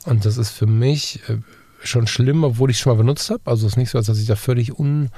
[0.06, 1.38] Und das ist für mich äh,
[1.84, 3.42] schon schlimm, obwohl ich es schon mal benutzt habe.
[3.46, 5.10] Also es ist nicht so, als dass ich da völlig un,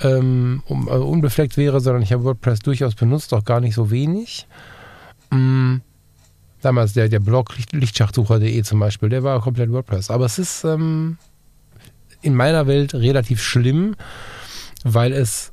[0.00, 4.46] ähm, äh, unbefleckt wäre, sondern ich habe WordPress durchaus benutzt, auch gar nicht so wenig.
[5.30, 5.82] Mhm.
[6.60, 10.10] Damals der, der Blog Lichtschachtsucher.de zum Beispiel, der war komplett WordPress.
[10.10, 11.16] Aber es ist ähm,
[12.20, 13.96] in meiner Welt relativ schlimm,
[14.84, 15.52] weil es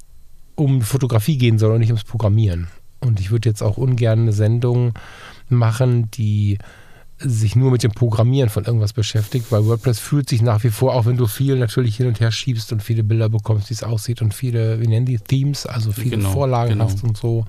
[0.57, 2.67] um Fotografie gehen soll und nicht ums Programmieren.
[2.99, 4.93] Und ich würde jetzt auch ungern eine Sendung
[5.49, 6.57] machen, die
[7.19, 10.93] sich nur mit dem Programmieren von irgendwas beschäftigt, weil WordPress fühlt sich nach wie vor,
[10.93, 13.83] auch wenn du viel natürlich hin und her schiebst und viele Bilder bekommst, wie es
[13.83, 16.85] aussieht und viele, wie nennen die, Themes, also viele genau, Vorlagen genau.
[16.85, 17.45] hast und so,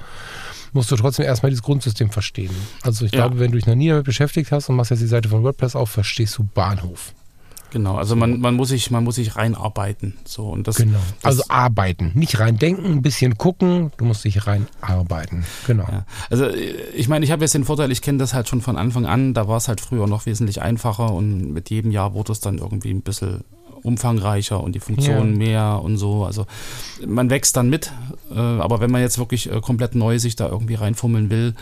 [0.73, 2.55] musst du trotzdem erstmal dieses Grundsystem verstehen.
[2.83, 3.21] Also ich ja.
[3.21, 5.42] glaube, wenn du dich noch nie damit beschäftigt hast und machst jetzt die Seite von
[5.42, 7.12] WordPress auf, verstehst du Bahnhof.
[7.71, 10.17] Genau, also man, man, muss sich, man muss sich reinarbeiten.
[10.25, 10.99] So, und das, genau.
[11.23, 12.13] also arbeiten.
[12.15, 15.45] Nicht rein denken, ein bisschen gucken, du musst dich reinarbeiten.
[15.67, 15.85] Genau.
[15.91, 16.07] Ja.
[16.31, 19.07] Also ich meine, ich habe jetzt den Vorteil, ich kenne das halt schon von Anfang
[19.07, 22.41] an, da war es halt früher noch wesentlich einfacher und mit jedem Jahr wurde es
[22.41, 23.45] dann irgendwie ein bisschen
[23.83, 25.39] umfangreicher und die Funktionen ja.
[25.39, 26.25] mehr und so.
[26.25, 26.47] Also
[27.07, 27.93] man wächst dann mit,
[28.31, 31.55] äh, aber wenn man jetzt wirklich äh, komplett neu sich da irgendwie reinfummeln will,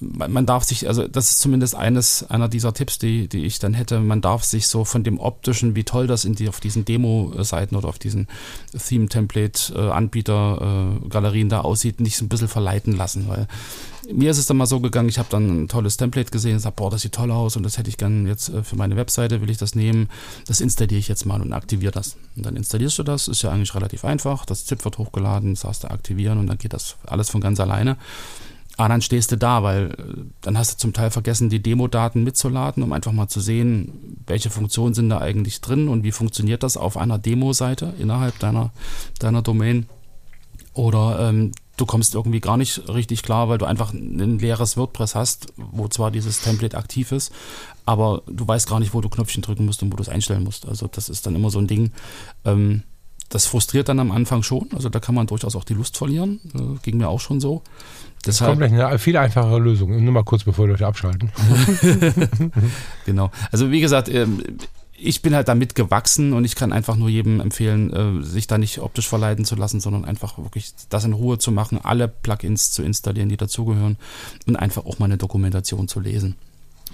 [0.00, 3.72] man darf sich, also das ist zumindest eines einer dieser Tipps, die, die ich dann
[3.72, 6.84] hätte, man darf sich so von dem optischen, wie toll das in die, auf diesen
[6.84, 8.28] Demo-Seiten oder auf diesen
[8.76, 13.48] Theme-Template-Anbieter-Galerien da aussieht, nicht so ein bisschen verleiten lassen, weil
[14.12, 16.60] mir ist es dann mal so gegangen, ich habe dann ein tolles Template gesehen und
[16.60, 18.96] sage, boah, das sieht toll aus und das hätte ich gerne jetzt äh, für meine
[18.96, 20.08] Webseite, will ich das nehmen,
[20.46, 22.16] das installiere ich jetzt mal und aktiviere das.
[22.36, 25.84] Und dann installierst du das, ist ja eigentlich relativ einfach, das ZIP wird hochgeladen, sagst
[25.84, 27.96] du aktivieren und dann geht das alles von ganz alleine.
[28.78, 32.24] Ah, dann stehst du da, weil äh, dann hast du zum Teil vergessen, die Demo-Daten
[32.24, 36.62] mitzuladen, um einfach mal zu sehen, welche Funktionen sind da eigentlich drin und wie funktioniert
[36.62, 38.72] das auf einer Demo-Seite innerhalb deiner,
[39.18, 39.86] deiner Domain.
[40.74, 45.14] Oder ähm, du kommst irgendwie gar nicht richtig klar, weil du einfach ein leeres WordPress
[45.14, 47.32] hast, wo zwar dieses Template aktiv ist,
[47.86, 50.44] aber du weißt gar nicht, wo du Knöpfchen drücken musst und wo du es einstellen
[50.44, 50.66] musst.
[50.66, 51.92] Also das ist dann immer so ein Ding.
[52.44, 52.82] Ähm,
[53.28, 54.68] das frustriert dann am Anfang schon.
[54.74, 56.40] Also da kann man durchaus auch die Lust verlieren.
[56.54, 57.62] Äh, ging mir auch schon so.
[58.24, 60.02] Das kommt gleich eine viel einfachere Lösung.
[60.02, 61.30] Nur mal kurz, bevor die Leute abschalten.
[63.06, 63.30] genau.
[63.52, 64.42] Also wie gesagt, ähm,
[64.98, 68.58] ich bin halt damit gewachsen und ich kann einfach nur jedem empfehlen, äh, sich da
[68.58, 72.72] nicht optisch verleiten zu lassen, sondern einfach wirklich das in Ruhe zu machen, alle Plugins
[72.72, 73.96] zu installieren, die dazugehören
[74.46, 76.36] und einfach auch mal eine Dokumentation zu lesen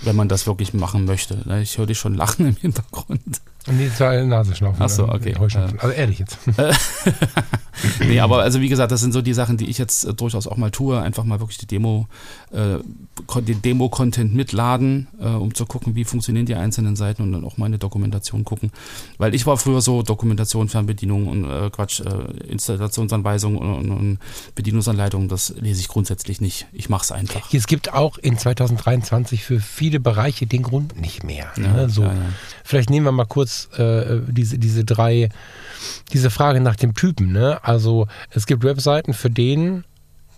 [0.04, 1.38] wenn man das wirklich machen möchte.
[1.62, 3.40] Ich höre dich schon lachen im Hintergrund.
[3.70, 4.82] Nee, zwei Nasenschnaufen.
[4.82, 5.34] Achso, okay.
[5.36, 6.38] Also ehrlich jetzt.
[8.00, 10.46] nee, aber also wie gesagt, das sind so die Sachen, die ich jetzt äh, durchaus
[10.46, 11.00] auch mal tue.
[11.00, 12.08] Einfach mal wirklich die Demo,
[12.50, 12.78] äh,
[13.40, 17.56] den Demo-Content mitladen, äh, um zu gucken, wie funktionieren die einzelnen Seiten und dann auch
[17.56, 18.72] mal eine Dokumentation gucken.
[19.18, 24.18] Weil ich war früher so Dokumentation, Fernbedienung und Quatsch, äh, Installationsanweisung und, und, und,
[24.54, 26.66] Bedienungsanleitung, das lese ich grundsätzlich nicht.
[26.72, 27.52] Ich mache es einfach.
[27.52, 31.52] Es gibt auch in 2023 für viele Bereiche den Grund nicht mehr.
[31.56, 31.88] Ja, ne?
[31.88, 32.02] so.
[32.02, 32.20] Ja, ja.
[32.64, 35.28] Vielleicht nehmen wir mal kurz äh, diese, diese drei,
[36.12, 37.32] diese Frage nach dem Typen.
[37.32, 37.58] Ne?
[37.62, 39.84] Also es gibt Webseiten für den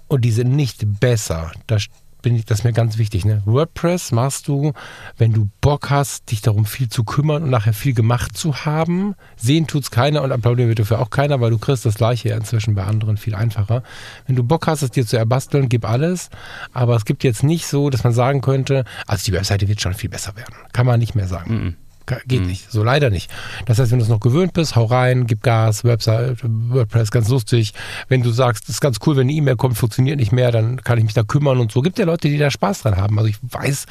[0.08, 1.52] und die sind nicht besser.
[1.66, 1.78] Da
[2.24, 3.24] bin ich, das ist mir ganz wichtig.
[3.24, 3.42] Ne?
[3.44, 4.72] WordPress machst du,
[5.16, 9.14] wenn du Bock hast, dich darum viel zu kümmern und nachher viel gemacht zu haben.
[9.36, 12.74] Sehen tut's keiner und applaudieren wird dafür auch keiner, weil du kriegst das gleiche inzwischen
[12.74, 13.84] bei anderen viel einfacher.
[14.26, 16.30] Wenn du Bock hast, es dir zu erbasteln, gib alles.
[16.72, 19.94] Aber es gibt jetzt nicht so, dass man sagen könnte, also die Webseite wird schon
[19.94, 20.54] viel besser werden.
[20.72, 21.76] Kann man nicht mehr sagen.
[21.78, 21.83] -mm.
[22.06, 22.48] Geht mhm.
[22.48, 22.70] nicht.
[22.70, 23.30] So leider nicht.
[23.64, 27.28] Das heißt, wenn du es noch gewöhnt bist, hau rein, gib Gas, Website, WordPress, ganz
[27.28, 27.72] lustig.
[28.08, 30.82] Wenn du sagst, es ist ganz cool, wenn eine E-Mail kommt, funktioniert nicht mehr, dann
[30.82, 31.80] kann ich mich da kümmern und so.
[31.80, 33.18] Gibt ja Leute, die da Spaß dran haben.
[33.18, 33.86] Also ich weiß,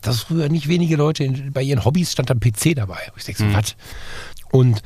[0.00, 2.98] dass früher nicht wenige Leute in, bei ihren Hobbys stand am PC dabei.
[3.16, 3.54] Ich denke so, mhm.
[3.54, 3.76] was?
[4.52, 4.82] Und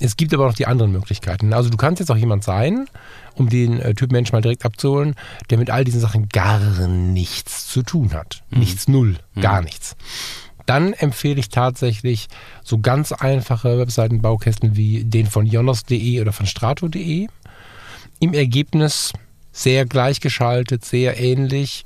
[0.00, 1.52] es gibt aber noch die anderen Möglichkeiten.
[1.52, 2.86] Also du kannst jetzt auch jemand sein,
[3.34, 5.14] um den äh, Typ Mensch mal direkt abzuholen,
[5.50, 8.42] der mit all diesen Sachen gar nichts zu tun hat.
[8.50, 8.60] Mhm.
[8.60, 9.40] Nichts, null, mhm.
[9.42, 9.96] gar nichts
[10.66, 12.28] dann empfehle ich tatsächlich
[12.62, 17.26] so ganz einfache Webseitenbaukästen wie den von jonos.de oder von strato.de.
[18.20, 19.12] Im Ergebnis
[19.52, 21.84] sehr gleichgeschaltet, sehr ähnlich,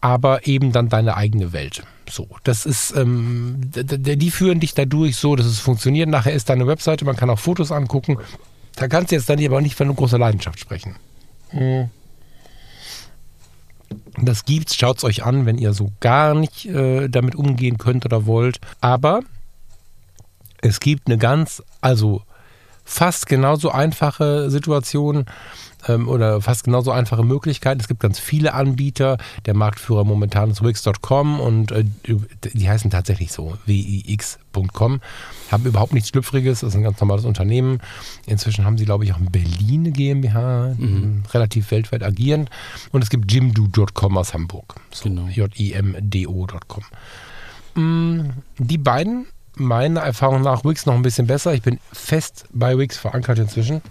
[0.00, 1.82] aber eben dann deine eigene Welt.
[2.08, 6.08] So, das ist, ähm, die führen dich dadurch so, dass es funktioniert.
[6.08, 8.18] Nachher ist deine Webseite, man kann auch Fotos angucken.
[8.76, 10.96] Da kannst du jetzt dann aber nicht von großen Leidenschaft sprechen.
[11.50, 11.90] Hm.
[14.22, 18.26] Das gibt's, schaut's euch an, wenn ihr so gar nicht äh, damit umgehen könnt oder
[18.26, 18.60] wollt.
[18.80, 19.20] Aber
[20.60, 22.22] es gibt eine ganz, also
[22.84, 25.26] fast genauso einfache Situation
[25.88, 27.80] ähm, oder fast genauso einfache Möglichkeiten.
[27.80, 29.18] Es gibt ganz viele Anbieter.
[29.46, 31.84] Der Marktführer momentan ist Wix.com und äh,
[32.54, 35.00] die heißen tatsächlich so, wix.com.
[35.50, 37.80] Haben überhaupt nichts Schlüpfriges, das ist ein ganz normales Unternehmen.
[38.26, 41.22] Inzwischen haben sie, glaube ich, auch in Berlin eine GmbH, mhm.
[41.32, 42.50] relativ weltweit agierend.
[42.92, 44.76] Und es gibt jimdo.com aus Hamburg.
[44.90, 45.28] So, genau.
[45.28, 46.84] J-I-M-D-O.com.
[47.74, 51.52] Mm, die beiden meiner Erfahrung nach Wix noch ein bisschen besser.
[51.54, 53.82] Ich bin fest bei Wix verankert inzwischen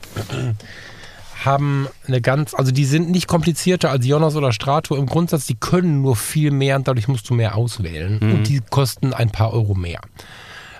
[1.46, 5.56] haben eine ganz, also die sind nicht komplizierter als Jonas oder Strato im Grundsatz, die
[5.56, 8.32] können nur viel mehr und dadurch musst du mehr auswählen mhm.
[8.34, 10.02] und die kosten ein paar Euro mehr.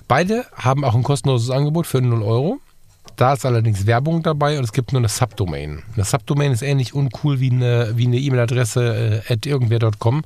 [0.08, 2.60] Beide haben auch ein kostenloses Angebot für 0 Euro.
[3.16, 5.84] Da ist allerdings Werbung dabei und es gibt nur eine Subdomain.
[5.94, 10.24] Eine Subdomain ist ähnlich uncool wie eine wie eine E-Mail-Adresse äh, at irgendwer.com.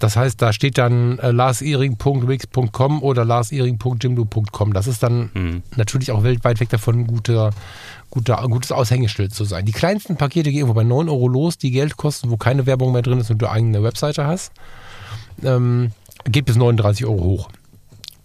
[0.00, 4.72] Das heißt, da steht dann äh, larsering.wix.com oder larsering.jimdo.com.
[4.72, 5.62] Das ist dann mhm.
[5.76, 7.52] natürlich auch weltweit weg davon ein guter
[8.10, 9.64] guter, gutes Aushängeschild zu sein.
[9.64, 12.92] Die kleinsten Pakete gehen irgendwo bei 9 Euro los, die Geld kosten, wo keine Werbung
[12.92, 14.52] mehr drin ist und du eigene Webseite hast.
[15.42, 15.92] Ähm,
[16.24, 17.48] geht bis 39 Euro hoch.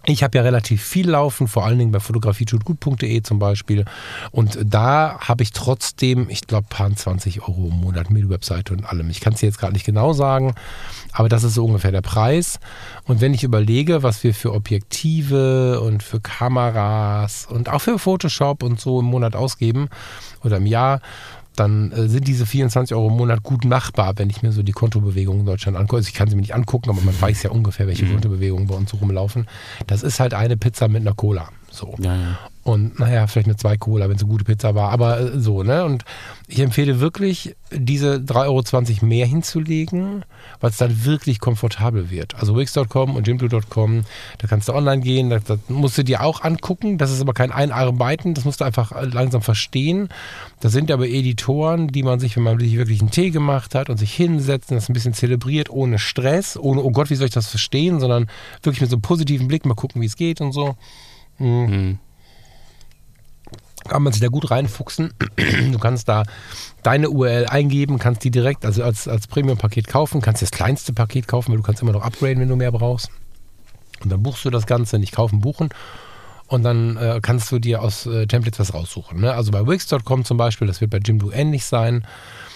[0.06, 3.86] Ich habe ja relativ viel laufen, vor allen Dingen bei fotografietutgut.de zum Beispiel.
[4.32, 8.84] Und da habe ich trotzdem, ich glaube, paar 20 Euro im Monat mit Webseite und
[8.86, 9.10] allem.
[9.10, 10.56] Ich kann es jetzt gerade nicht genau sagen,
[11.14, 12.60] aber das ist so ungefähr der Preis.
[13.06, 18.62] Und wenn ich überlege, was wir für Objektive und für Kameras und auch für Photoshop
[18.62, 19.88] und so im Monat ausgeben
[20.44, 21.00] oder im Jahr,
[21.56, 24.72] dann äh, sind diese 24 Euro im Monat gut machbar, wenn ich mir so die
[24.72, 25.98] Kontobewegungen in Deutschland angucke.
[25.98, 28.14] Also ich kann sie mir nicht angucken, aber man weiß ja ungefähr, welche mhm.
[28.14, 29.48] Kontobewegungen bei uns so rumlaufen.
[29.88, 31.50] Das ist halt eine Pizza mit einer Cola.
[31.70, 31.96] So.
[32.00, 32.40] Ja, ja.
[32.64, 34.92] Und naja, vielleicht eine zwei Cola, wenn es eine gute Pizza war.
[34.92, 35.84] Aber äh, so, ne?
[35.84, 36.06] Und
[36.48, 40.24] ich empfehle wirklich, diese 3,20 Euro mehr hinzulegen,
[40.64, 42.36] weil es dann wirklich komfortabel wird.
[42.36, 44.06] Also Wix.com und Jimdo.com,
[44.38, 46.98] da kannst du online gehen, das, das, musst du dir auch angucken.
[46.98, 50.08] Das ist aber kein Einarbeiten, das musst du einfach äh, langsam verstehen.
[50.62, 53.90] Das sind aber Editoren, die man sich, wenn man sich wirklich einen Tee gemacht hat
[53.90, 57.28] und sich hinsetzt und das ein bisschen zelebriert, ohne Stress, ohne, oh Gott, wie soll
[57.28, 58.30] ich das verstehen, sondern
[58.62, 60.78] wirklich mit so einem positiven Blick mal gucken, wie es geht und so.
[61.40, 61.48] Mhm.
[61.48, 62.00] Mhm
[63.88, 65.14] kann man sich da gut reinfuchsen.
[65.72, 66.24] Du kannst da
[66.84, 71.28] deine URL eingeben, kannst die direkt also als, als Premium-Paket kaufen, kannst das kleinste Paket
[71.28, 73.10] kaufen, weil du kannst immer noch upgraden, wenn du mehr brauchst.
[74.04, 75.70] Und dann buchst du das Ganze, nicht kaufen, buchen.
[76.48, 79.22] Und dann äh, kannst du dir aus äh, Templates was raussuchen.
[79.22, 79.34] Ne?
[79.34, 82.06] Also bei Wix.com zum Beispiel, das wird bei Jimdo ähnlich sein,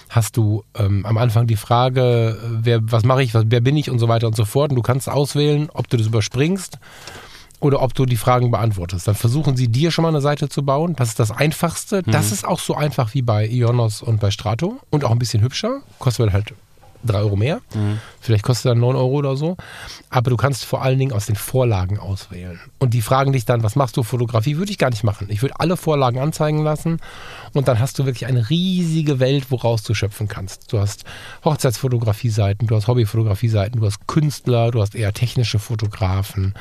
[0.10, 3.78] hast du ähm, am Anfang die Frage, äh, wer, was mache ich, was, wer bin
[3.78, 4.72] ich und so weiter und so fort.
[4.72, 6.78] Und du kannst auswählen, ob du das überspringst
[7.60, 9.08] oder ob du die Fragen beantwortest.
[9.08, 10.96] Dann versuchen sie dir schon mal eine Seite zu bauen.
[10.96, 12.04] Das ist das Einfachste.
[12.06, 12.12] Mhm.
[12.12, 15.42] Das ist auch so einfach wie bei Ionos und bei Strato und auch ein bisschen
[15.42, 15.82] hübscher.
[16.00, 16.54] Kostet halt
[17.04, 17.62] drei Euro mehr.
[17.74, 18.00] Mhm.
[18.20, 19.56] Vielleicht kostet dann neun Euro oder so.
[20.10, 22.60] Aber du kannst vor allen Dingen aus den Vorlagen auswählen.
[22.80, 24.04] Und die fragen dich dann, was machst du?
[24.04, 25.28] Fotografie würde ich gar nicht machen.
[25.30, 27.00] Ich würde alle Vorlagen anzeigen lassen
[27.54, 30.72] und dann hast du wirklich eine riesige Welt, woraus du schöpfen kannst.
[30.72, 31.06] Du hast
[31.46, 36.54] Hochzeitsfotografie-Seiten, du hast Hobbyfotografie-Seiten, du hast Künstler, du hast eher technische Fotografen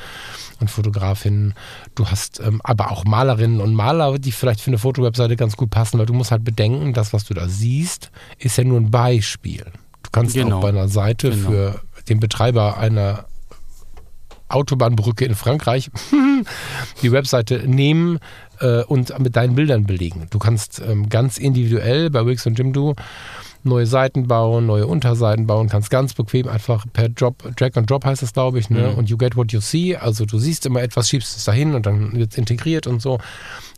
[0.59, 1.53] und Fotografinnen.
[1.95, 5.69] Du hast ähm, aber auch Malerinnen und Maler, die vielleicht für eine Fotowebseite ganz gut
[5.69, 8.91] passen, weil du musst halt bedenken, das, was du da siehst, ist ja nur ein
[8.91, 9.65] Beispiel.
[10.03, 10.57] Du kannst genau.
[10.57, 11.49] auch bei einer Seite genau.
[11.49, 13.25] für den Betreiber einer
[14.49, 15.91] Autobahnbrücke in Frankreich
[17.01, 18.19] die Webseite nehmen
[18.59, 20.27] äh, und mit deinen Bildern belegen.
[20.29, 22.95] Du kannst ähm, ganz individuell bei Wix und Jimdo
[23.63, 28.05] neue Seiten bauen, neue Unterseiten bauen, kannst ganz bequem einfach per Job, Drag and Drop
[28.05, 28.89] heißt es, glaube ich, ne?
[28.89, 28.95] Mhm.
[28.95, 29.95] Und you get what you see.
[29.95, 33.19] Also du siehst immer etwas, schiebst es dahin und dann wird es integriert und so.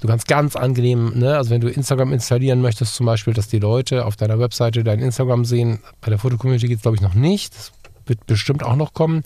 [0.02, 1.38] Du kannst ganz angenehm, ne?
[1.38, 5.00] Also wenn du Instagram installieren möchtest, zum Beispiel, dass die Leute auf deiner Webseite dein
[5.00, 7.56] Instagram sehen, bei der Fotocommunity geht es, glaube ich, noch nicht.
[7.56, 7.72] Das
[8.06, 9.24] wird bestimmt auch noch kommen,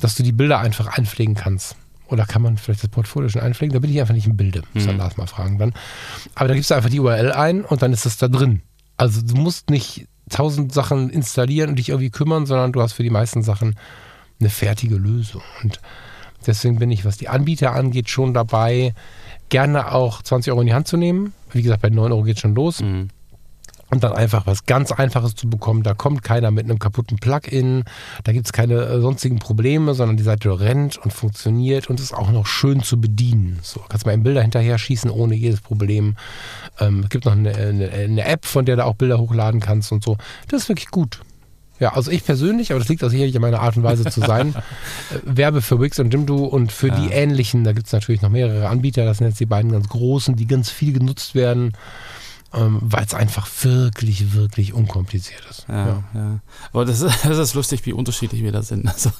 [0.00, 1.76] dass du die Bilder einfach einpflegen kannst.
[2.10, 3.72] Oder kann man vielleicht das Portfolio schon einpflegen?
[3.72, 4.62] Da bin ich einfach nicht im Bilde.
[4.74, 5.00] Muss dann mhm.
[5.00, 5.72] Lars mal fragen dann.
[6.34, 8.62] Aber da gibst du einfach die URL ein und dann ist das da drin.
[9.00, 13.02] Also du musst nicht tausend Sachen installieren und dich irgendwie kümmern, sondern du hast für
[13.02, 13.76] die meisten Sachen
[14.38, 15.40] eine fertige Lösung.
[15.62, 15.80] Und
[16.46, 18.92] deswegen bin ich, was die Anbieter angeht, schon dabei,
[19.48, 21.32] gerne auch 20 Euro in die Hand zu nehmen.
[21.50, 22.82] Wie gesagt, bei 9 Euro geht es schon los.
[22.82, 23.08] Mhm
[23.90, 25.82] und dann einfach was ganz Einfaches zu bekommen.
[25.82, 27.84] Da kommt keiner mit einem kaputten Plugin,
[28.24, 32.14] da gibt es keine äh, sonstigen Probleme, sondern die Seite rennt und funktioniert und ist
[32.14, 33.58] auch noch schön zu bedienen.
[33.62, 36.16] So kannst mal einen Bilder hinterher schießen ohne jedes Problem.
[36.78, 39.92] Ähm, es gibt noch eine, eine, eine, App, von der du auch Bilder hochladen kannst
[39.92, 40.16] und so.
[40.48, 41.20] Das ist wirklich gut.
[41.80, 44.20] Ja, also ich persönlich, aber das liegt auch sicherlich an meiner Art und Weise zu
[44.20, 44.54] sein,
[45.10, 46.94] äh, werbe für Wix und Jimdo und für ja.
[46.94, 49.88] die ähnlichen, da gibt es natürlich noch mehrere Anbieter, das sind jetzt die beiden ganz
[49.88, 51.72] großen, die ganz viel genutzt werden
[52.52, 55.66] ähm, weil es einfach wirklich, wirklich unkompliziert ist.
[55.68, 56.04] Ja, ja.
[56.14, 56.40] ja.
[56.72, 58.88] Aber das ist, das ist lustig, wie unterschiedlich wir da sind.
[58.88, 59.10] Also,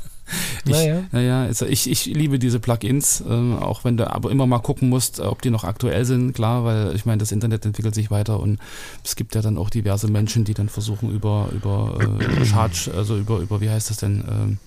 [0.64, 1.04] ich, naja.
[1.12, 4.88] naja also ich, ich liebe diese Plugins, äh, auch wenn du aber immer mal gucken
[4.88, 8.40] musst, ob die noch aktuell sind, klar, weil ich meine, das Internet entwickelt sich weiter
[8.40, 8.58] und
[9.04, 13.16] es gibt ja dann auch diverse Menschen, die dann versuchen über, über äh, Charge, also
[13.16, 14.58] über, über, wie heißt das denn, ähm,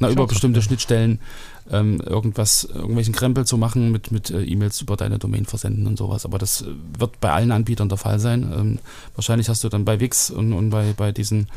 [0.00, 1.20] na, über bestimmte Schnittstellen
[1.70, 5.96] ähm, irgendwas, irgendwelchen Krempel zu machen mit, mit äh, E-Mails über deine Domain versenden und
[5.96, 6.24] sowas.
[6.24, 6.66] Aber das äh,
[6.98, 8.52] wird bei allen Anbietern der Fall sein.
[8.54, 8.78] Ähm,
[9.14, 11.48] wahrscheinlich hast du dann bei Wix und, und bei, bei diesen,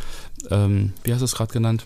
[0.50, 1.86] ähm, wie hast du es gerade genannt?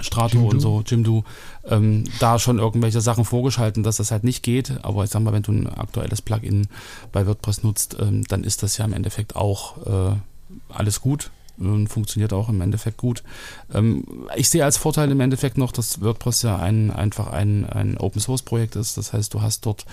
[0.00, 0.50] Strato Jimdo.
[0.50, 1.24] und so, Jimdo,
[1.64, 4.72] ähm, da schon irgendwelche Sachen vorgeschalten, dass das halt nicht geht.
[4.82, 6.68] Aber ich sag mal, wenn du ein aktuelles Plugin
[7.12, 10.16] bei WordPress nutzt, ähm, dann ist das ja im Endeffekt auch äh,
[10.68, 13.22] alles gut und funktioniert auch im Endeffekt gut.
[13.72, 14.04] Ähm,
[14.36, 18.20] ich sehe als Vorteil im Endeffekt noch, dass WordPress ja ein, einfach ein, ein Open
[18.20, 18.96] Source Projekt ist.
[18.96, 19.86] Das heißt, du hast dort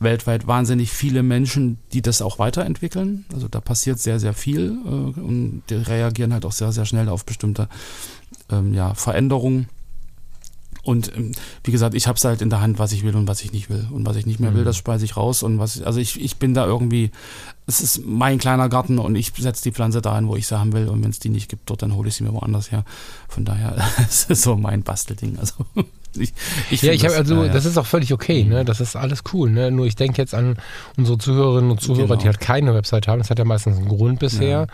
[0.00, 3.26] weltweit wahnsinnig viele Menschen, die das auch weiterentwickeln.
[3.32, 7.08] Also da passiert sehr, sehr viel äh, und die reagieren halt auch sehr, sehr schnell
[7.08, 7.68] auf bestimmte
[8.50, 9.68] ähm, ja, Veränderungen.
[10.82, 11.32] Und ähm,
[11.64, 13.52] wie gesagt, ich habe es halt in der Hand, was ich will und was ich
[13.52, 13.86] nicht will.
[13.90, 14.66] Und was ich nicht mehr will, mhm.
[14.66, 15.42] das speise ich raus.
[15.42, 17.10] Und was, also ich, ich bin da irgendwie,
[17.66, 20.72] es ist mein kleiner Garten und ich setze die Pflanze dahin, wo ich sie haben
[20.72, 20.88] will.
[20.88, 22.84] Und wenn es die nicht gibt dort, dann hole ich sie mir woanders her.
[23.28, 25.38] Von daher, es ist so mein Bastelding.
[25.38, 25.54] Also
[26.18, 26.32] ich,
[26.70, 28.62] ich ja, ich habe also, ja, das ist auch völlig okay, ne?
[28.62, 28.66] Mhm.
[28.66, 29.70] Das ist alles cool, ne?
[29.70, 30.56] Nur ich denke jetzt an
[30.96, 32.20] unsere Zuhörerinnen und Zuhörer, genau.
[32.20, 33.18] die halt keine Website haben.
[33.18, 34.48] Das hat ja meistens einen Grund bisher.
[34.48, 34.66] Ja.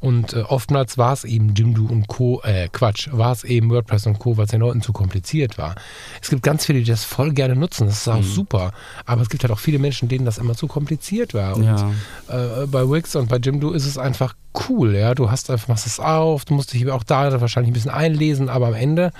[0.00, 4.06] Und äh, oftmals war es eben Jimdo und Co., äh, Quatsch, war es eben WordPress
[4.06, 5.74] und Co., weil es den Leuten zu kompliziert war.
[6.22, 8.22] Es gibt ganz viele, die das voll gerne nutzen, das ist auch mhm.
[8.22, 8.72] super.
[9.04, 11.56] Aber es gibt halt auch viele Menschen, denen das immer zu kompliziert war.
[11.56, 11.90] Und ja.
[12.28, 14.34] äh, bei Wix und bei Jimdo ist es einfach
[14.68, 15.14] cool, ja.
[15.14, 18.48] Du hast einfach, machst es auf, du musst dich auch da wahrscheinlich ein bisschen einlesen,
[18.48, 19.12] aber am Ende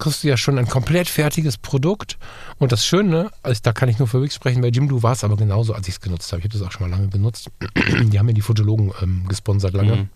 [0.00, 2.18] kriegst du ja schon ein komplett fertiges Produkt.
[2.58, 5.22] Und das Schöne, also da kann ich nur für Wix sprechen, bei Jimdo war es
[5.22, 6.40] aber genauso, als ich es genutzt habe.
[6.40, 7.50] Ich habe das auch schon mal lange benutzt.
[7.76, 9.96] Die haben ja die Fotologen ähm, gesponsert lange.
[9.96, 10.08] Mhm.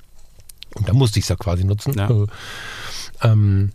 [0.75, 1.95] Und da musste ich es ja quasi nutzen.
[1.97, 2.11] Ja.
[2.11, 2.27] Äh,
[3.23, 3.71] ähm,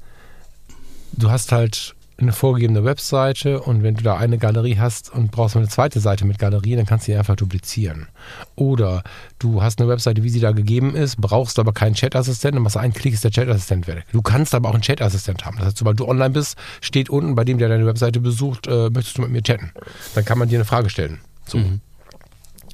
[1.13, 5.55] du hast halt eine vorgegebene Webseite und wenn du da eine Galerie hast und brauchst
[5.55, 8.07] eine zweite Seite mit Galerie, dann kannst du die einfach duplizieren.
[8.55, 9.03] Oder
[9.39, 12.77] du hast eine Webseite, wie sie da gegeben ist, brauchst aber keinen Chat-Assistenten, dann machst
[12.77, 14.05] einen Klick, ist der Chat-Assistent weg.
[14.11, 15.57] Du kannst aber auch einen Chat-Assistent haben.
[15.57, 18.89] Das heißt, sobald du online bist, steht unten bei dem, der deine Webseite besucht, äh,
[18.89, 19.71] möchtest du mit mir chatten.
[20.15, 21.19] Dann kann man dir eine Frage stellen.
[21.45, 21.57] So.
[21.57, 21.81] Mhm.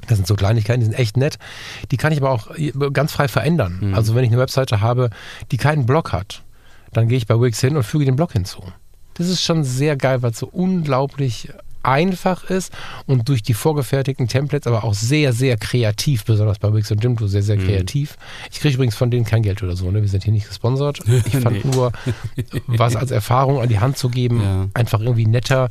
[0.08, 1.38] Das sind so Kleinigkeiten, die sind echt nett.
[1.92, 2.50] Die kann ich aber auch
[2.94, 3.80] ganz frei verändern.
[3.82, 3.96] Mhm.
[3.96, 5.10] Also wenn ich eine Webseite habe,
[5.52, 6.44] die keinen Blog hat,
[6.94, 8.64] dann gehe ich bei Wix hin und füge den Blog hinzu.
[9.16, 11.50] Das ist schon sehr geil, weil es so unglaublich
[11.86, 12.74] einfach ist
[13.06, 17.28] und durch die vorgefertigten Templates aber auch sehr, sehr kreativ, besonders bei Wix und Jimdo
[17.28, 17.66] sehr, sehr mhm.
[17.66, 18.18] kreativ.
[18.52, 20.02] Ich kriege übrigens von denen kein Geld oder so, ne?
[20.02, 21.00] wir sind hier nicht gesponsert.
[21.26, 21.72] Ich fand nee.
[21.72, 21.92] nur,
[22.68, 24.68] was als Erfahrung an die Hand zu geben, ja.
[24.74, 25.70] einfach irgendwie netter,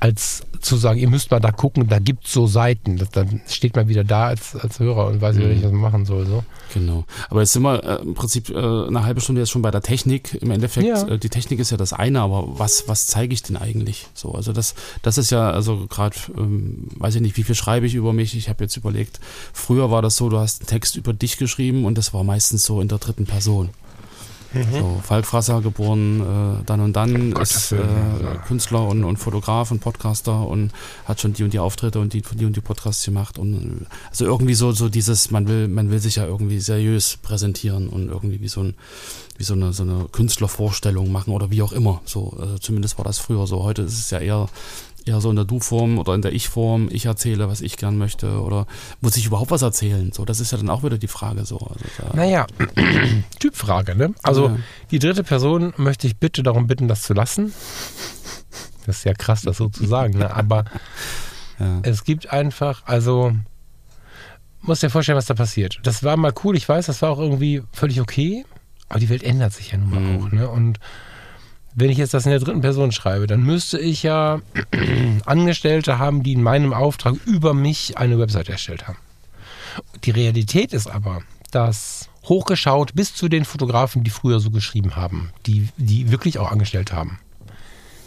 [0.00, 2.96] als zu sagen, ihr müsst mal da gucken, da gibt es so Seiten.
[2.96, 5.48] Das, dann steht man wieder da als, als Hörer und weiß mhm.
[5.48, 6.26] nicht, was man machen soll.
[6.26, 6.44] So.
[6.74, 7.04] Genau.
[7.30, 9.82] Aber jetzt sind wir äh, im Prinzip äh, eine halbe Stunde jetzt schon bei der
[9.82, 10.34] Technik.
[10.40, 11.08] Im Endeffekt, ja.
[11.08, 14.08] äh, die Technik ist ja das eine, aber was, was zeige ich denn eigentlich?
[14.14, 17.86] So, also das, das ist ja, also gerade, ähm, weiß ich nicht, wie viel schreibe
[17.86, 18.36] ich über mich.
[18.36, 19.20] Ich habe jetzt überlegt,
[19.52, 22.64] früher war das so, du hast einen Text über dich geschrieben und das war meistens
[22.64, 23.70] so in der dritten Person.
[24.52, 24.72] Mhm.
[24.72, 27.78] So, Falk Frasser, geboren äh, dann und dann, Gott, ist äh,
[28.46, 30.72] Künstler und, und Fotograf und Podcaster und
[31.04, 33.38] hat schon die und die Auftritte und die, die und die Podcasts gemacht.
[33.38, 37.88] Und also irgendwie so, so dieses, man will, man will sich ja irgendwie seriös präsentieren
[37.88, 38.74] und irgendwie wie so ein
[39.38, 42.00] wie so eine, so eine Künstlervorstellung machen oder wie auch immer.
[42.04, 43.62] So, also zumindest war das früher so.
[43.62, 44.48] Heute ist es ja eher
[45.06, 48.40] eher so in der Du-Form oder in der Ich-Form, ich erzähle, was ich gern möchte
[48.40, 48.66] oder
[49.00, 50.12] muss ich überhaupt was erzählen?
[50.12, 51.58] So, das ist ja dann auch wieder die Frage so.
[51.58, 52.46] Also naja,
[53.38, 54.14] Typfrage, ne?
[54.22, 54.56] Also ja.
[54.90, 57.54] die dritte Person möchte ich bitte darum bitten, das zu lassen.
[58.84, 60.34] Das ist ja krass, das so zu sagen, ne?
[60.34, 60.64] Aber
[61.58, 61.80] ja.
[61.82, 63.32] es gibt einfach, also
[64.60, 65.78] muss dir vorstellen, was da passiert.
[65.84, 68.44] Das war mal cool, ich weiß, das war auch irgendwie völlig okay,
[68.88, 70.16] aber die Welt ändert sich ja nun mal mhm.
[70.16, 70.48] auch, ne?
[70.48, 70.80] Und
[71.76, 74.40] wenn ich jetzt das in der dritten Person schreibe, dann müsste ich ja
[75.26, 78.96] Angestellte haben, die in meinem Auftrag über mich eine Website erstellt haben.
[80.04, 81.20] Die Realität ist aber,
[81.50, 86.50] dass hochgeschaut bis zu den Fotografen, die früher so geschrieben haben, die, die wirklich auch
[86.50, 87.18] angestellt haben,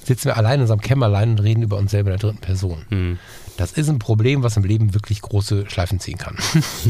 [0.04, 2.86] sitzen wir allein in unserem Kämmerlein und reden über uns selber in der dritten Person.
[2.90, 3.20] Hm.
[3.56, 6.38] Das ist ein Problem, was im Leben wirklich große Schleifen ziehen kann.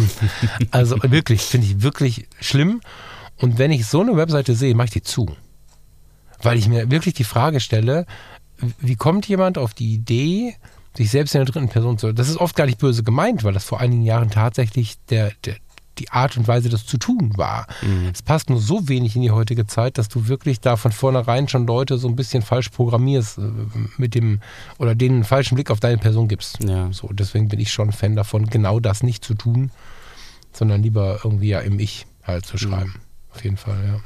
[0.71, 2.79] also wirklich, finde ich wirklich schlimm.
[3.35, 5.35] Und wenn ich so eine Webseite sehe, mache ich die zu
[6.41, 8.05] weil ich mir wirklich die Frage stelle,
[8.79, 10.55] wie kommt jemand auf die Idee,
[10.95, 12.11] sich selbst in der dritten Person zu.
[12.11, 15.55] Das ist oft gar nicht böse gemeint, weil das vor einigen Jahren tatsächlich der, der
[15.99, 17.67] die Art und Weise, das zu tun war.
[17.81, 18.09] Mhm.
[18.13, 21.47] Es passt nur so wenig in die heutige Zeit, dass du wirklich da von vornherein
[21.47, 23.41] schon Leute so ein bisschen falsch programmierst äh,
[23.97, 24.39] mit dem
[24.77, 26.63] oder denen einen falschen Blick auf deine Person gibst.
[26.63, 26.91] Ja.
[26.91, 29.71] So, deswegen bin ich schon Fan davon, genau das nicht zu tun,
[30.53, 32.93] sondern lieber irgendwie ja im Ich halt zu schreiben.
[32.95, 33.33] Mhm.
[33.33, 33.99] Auf jeden Fall, ja.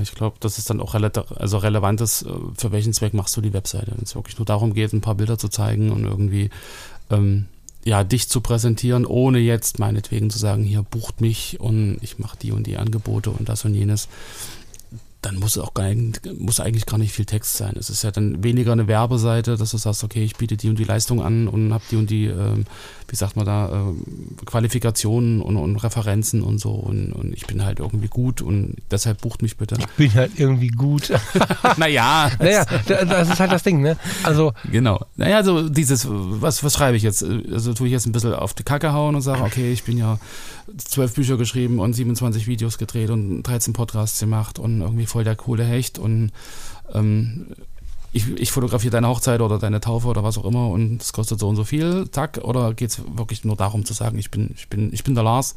[0.00, 3.36] Ich glaube, das ist dann auch rele also relevant ist, äh, für welchen Zweck machst
[3.36, 3.92] du die Webseite.
[3.92, 6.50] Wenn es wirklich nur darum geht, ein paar Bilder zu zeigen und irgendwie
[7.10, 7.46] ähm,
[7.84, 12.36] ja, dich zu präsentieren, ohne jetzt meinetwegen zu sagen, hier bucht mich und ich mache
[12.36, 14.08] die und die Angebote und das und jenes
[15.26, 15.90] dann muss auch gar,
[16.38, 17.74] muss eigentlich gar nicht viel Text sein.
[17.76, 20.78] Es ist ja dann weniger eine Werbeseite, dass du sagst, okay, ich biete die und
[20.78, 22.64] die Leistung an und habe die und die, äh,
[23.08, 27.64] wie sagt man da, äh, Qualifikationen und, und, Referenzen und so und, und, ich bin
[27.64, 29.76] halt irgendwie gut und deshalb bucht mich bitte.
[29.80, 31.12] Ich bin halt irgendwie gut.
[31.76, 32.30] naja.
[32.38, 33.96] Naja, das ist halt das Ding, ne?
[34.22, 34.52] Also.
[34.70, 35.04] Genau.
[35.16, 37.24] Naja, so dieses, was, was schreibe ich jetzt?
[37.24, 39.98] Also tue ich jetzt ein bisschen auf die Kacke hauen und sage, okay, ich bin
[39.98, 40.20] ja
[40.78, 45.36] zwölf Bücher geschrieben und 27 Videos gedreht und 13 Podcasts gemacht und irgendwie voll der
[45.36, 46.32] coole Hecht und
[46.92, 47.48] ähm,
[48.12, 51.38] ich, ich fotografiere deine Hochzeit oder deine Taufe oder was auch immer und es kostet
[51.38, 54.52] so und so viel, zack, oder geht es wirklich nur darum zu sagen, ich bin,
[54.56, 55.54] ich bin, ich bin der Lars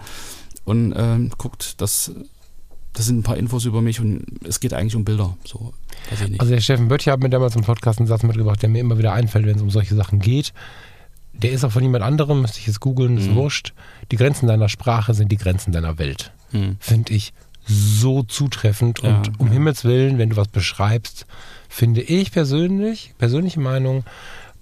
[0.66, 2.12] und ähm, guckt, das,
[2.94, 5.38] das sind ein paar Infos über mich und es geht eigentlich um Bilder.
[5.46, 5.74] So,
[6.38, 8.98] also der Steffen Böttcher hat mir damals im Podcast einen Satz mitgebracht, der mir immer
[8.98, 10.54] wieder einfällt, wenn es um solche Sachen geht.
[11.42, 13.36] Der ist auch von jemand anderem, müsste ich jetzt googeln, ist mhm.
[13.36, 13.74] wurscht.
[14.12, 16.32] Die Grenzen deiner Sprache sind die Grenzen deiner Welt.
[16.52, 16.78] Mhm.
[16.80, 17.34] Finde ich
[17.66, 19.02] so zutreffend.
[19.04, 19.54] Ja, und um ja.
[19.54, 21.26] Himmels Willen, wenn du was beschreibst,
[21.70, 24.04] finde ich persönlich, persönliche Meinung,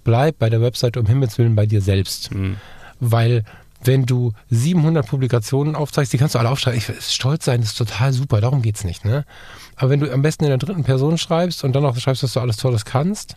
[0.04, 2.32] bleib bei der Webseite um Himmels Willen bei dir selbst.
[2.34, 2.56] Mhm.
[3.00, 3.44] Weil
[3.82, 6.80] wenn du 700 Publikationen aufzeigst, die kannst du alle aufschreiben.
[6.80, 9.04] Ich stolz sein, das ist total super, darum geht es nicht.
[9.04, 9.24] Ne?
[9.76, 12.32] Aber wenn du am besten in der dritten Person schreibst und dann auch schreibst, dass
[12.32, 13.36] du alles Tolles kannst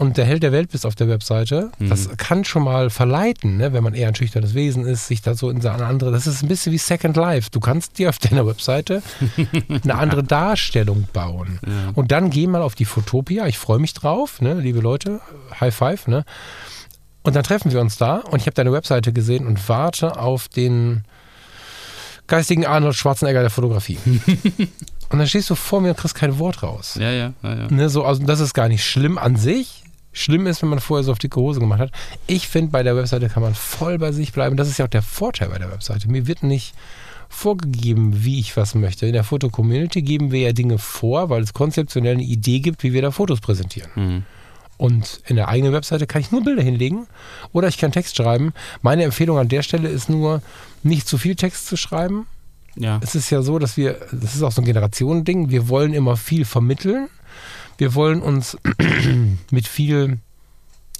[0.00, 1.90] und der Held der Welt bist auf der Webseite, mhm.
[1.90, 5.34] das kann schon mal verleiten, ne, wenn man eher ein schüchternes Wesen ist, sich da
[5.34, 7.50] so in eine andere, das ist ein bisschen wie Second Life.
[7.52, 9.02] Du kannst dir auf deiner Webseite
[9.84, 11.60] eine andere Darstellung bauen.
[11.66, 11.92] Ja.
[11.94, 15.20] Und dann geh mal auf die Fotopia, ich freue mich drauf, ne, liebe Leute,
[15.60, 16.24] High Five, ne?
[17.22, 20.48] Und dann treffen wir uns da und ich habe deine Webseite gesehen und warte auf
[20.48, 21.04] den
[22.26, 23.98] geistigen Arnold Schwarzenegger der Fotografie.
[25.10, 26.96] und dann stehst du vor mir und kriegst kein Wort raus.
[26.98, 27.54] Ja, ja, ja.
[27.54, 27.66] ja.
[27.68, 31.04] Ne, so, also das ist gar nicht schlimm an sich schlimm ist, wenn man vorher
[31.04, 31.92] so auf dicke Hose gemacht hat.
[32.26, 34.56] Ich finde, bei der Webseite kann man voll bei sich bleiben.
[34.56, 36.08] Das ist ja auch der Vorteil bei der Webseite.
[36.08, 36.74] Mir wird nicht
[37.28, 39.06] vorgegeben, wie ich was möchte.
[39.06, 42.92] In der Foto-Community geben wir ja Dinge vor, weil es konzeptionell eine Idee gibt, wie
[42.92, 43.90] wir da Fotos präsentieren.
[43.94, 44.22] Mhm.
[44.76, 47.06] Und in der eigenen Webseite kann ich nur Bilder hinlegen
[47.52, 48.52] oder ich kann Text schreiben.
[48.82, 50.42] Meine Empfehlung an der Stelle ist nur,
[50.82, 52.26] nicht zu viel Text zu schreiben.
[52.76, 52.98] Ja.
[53.02, 56.16] Es ist ja so, dass wir, das ist auch so ein Generationending, wir wollen immer
[56.16, 57.08] viel vermitteln
[57.80, 58.58] wir wollen uns
[59.50, 60.18] mit viel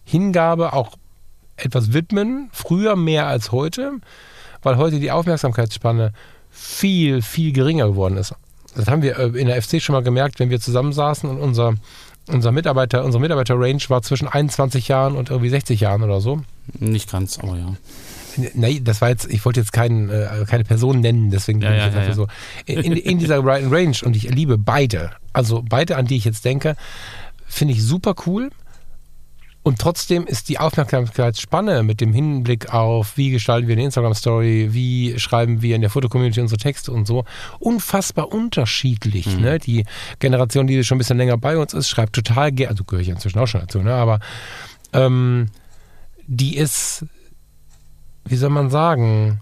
[0.05, 0.97] Hingabe auch
[1.57, 3.93] etwas widmen, früher mehr als heute,
[4.63, 6.13] weil heute die Aufmerksamkeitsspanne
[6.51, 8.35] viel, viel geringer geworden ist.
[8.75, 11.75] Das haben wir äh, in der FC schon mal gemerkt, wenn wir zusammensaßen und unser,
[12.29, 16.41] unser Mitarbeiter, unsere Mitarbeiter-Range war zwischen 21 Jahren und irgendwie 60 Jahren oder so.
[16.79, 17.77] Nicht ganz, aber ja.
[18.55, 21.79] Nein, das war jetzt, ich wollte jetzt kein, äh, keine Person nennen, deswegen ja, bin
[21.79, 22.15] ich jetzt ja, ja.
[22.15, 22.27] so.
[22.67, 25.11] In, in dieser Right Range und ich liebe beide.
[25.33, 26.77] Also beide, an die ich jetzt denke,
[27.47, 28.51] finde ich super cool.
[29.63, 35.19] Und trotzdem ist die Aufmerksamkeitsspanne mit dem Hinblick auf, wie gestalten wir eine Instagram-Story, wie
[35.19, 37.27] schreiben wir in der Fotocommunity unsere Texte und so,
[37.59, 39.27] unfassbar unterschiedlich.
[39.27, 39.43] Mhm.
[39.43, 39.59] Ne?
[39.59, 39.85] Die
[40.19, 43.11] Generation, die schon ein bisschen länger bei uns ist, schreibt total gerne, also gehöre ich
[43.11, 43.93] inzwischen auch schon dazu, ne?
[43.93, 44.21] aber
[44.95, 45.49] ähm,
[46.27, 47.05] die ist
[48.25, 49.41] wie soll man sagen,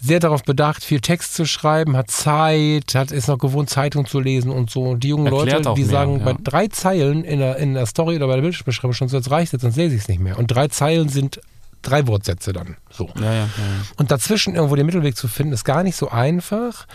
[0.00, 4.18] sehr darauf bedacht, viel Text zu schreiben, hat Zeit, hat, ist noch gewohnt, Zeitung zu
[4.18, 4.82] lesen und so.
[4.84, 6.24] Und die jungen Erklärt Leute, die mehr, sagen, ja.
[6.24, 9.30] bei drei Zeilen in der, in der Story oder bei der Bildbeschreibung schon, so jetzt
[9.30, 10.38] reicht es, sonst lese ich es nicht mehr.
[10.38, 11.40] Und drei Zeilen sind
[11.82, 12.76] drei Wortsätze dann.
[12.90, 13.10] So.
[13.20, 13.48] Ja, ja.
[13.96, 16.86] Und dazwischen irgendwo den Mittelweg zu finden, ist gar nicht so einfach.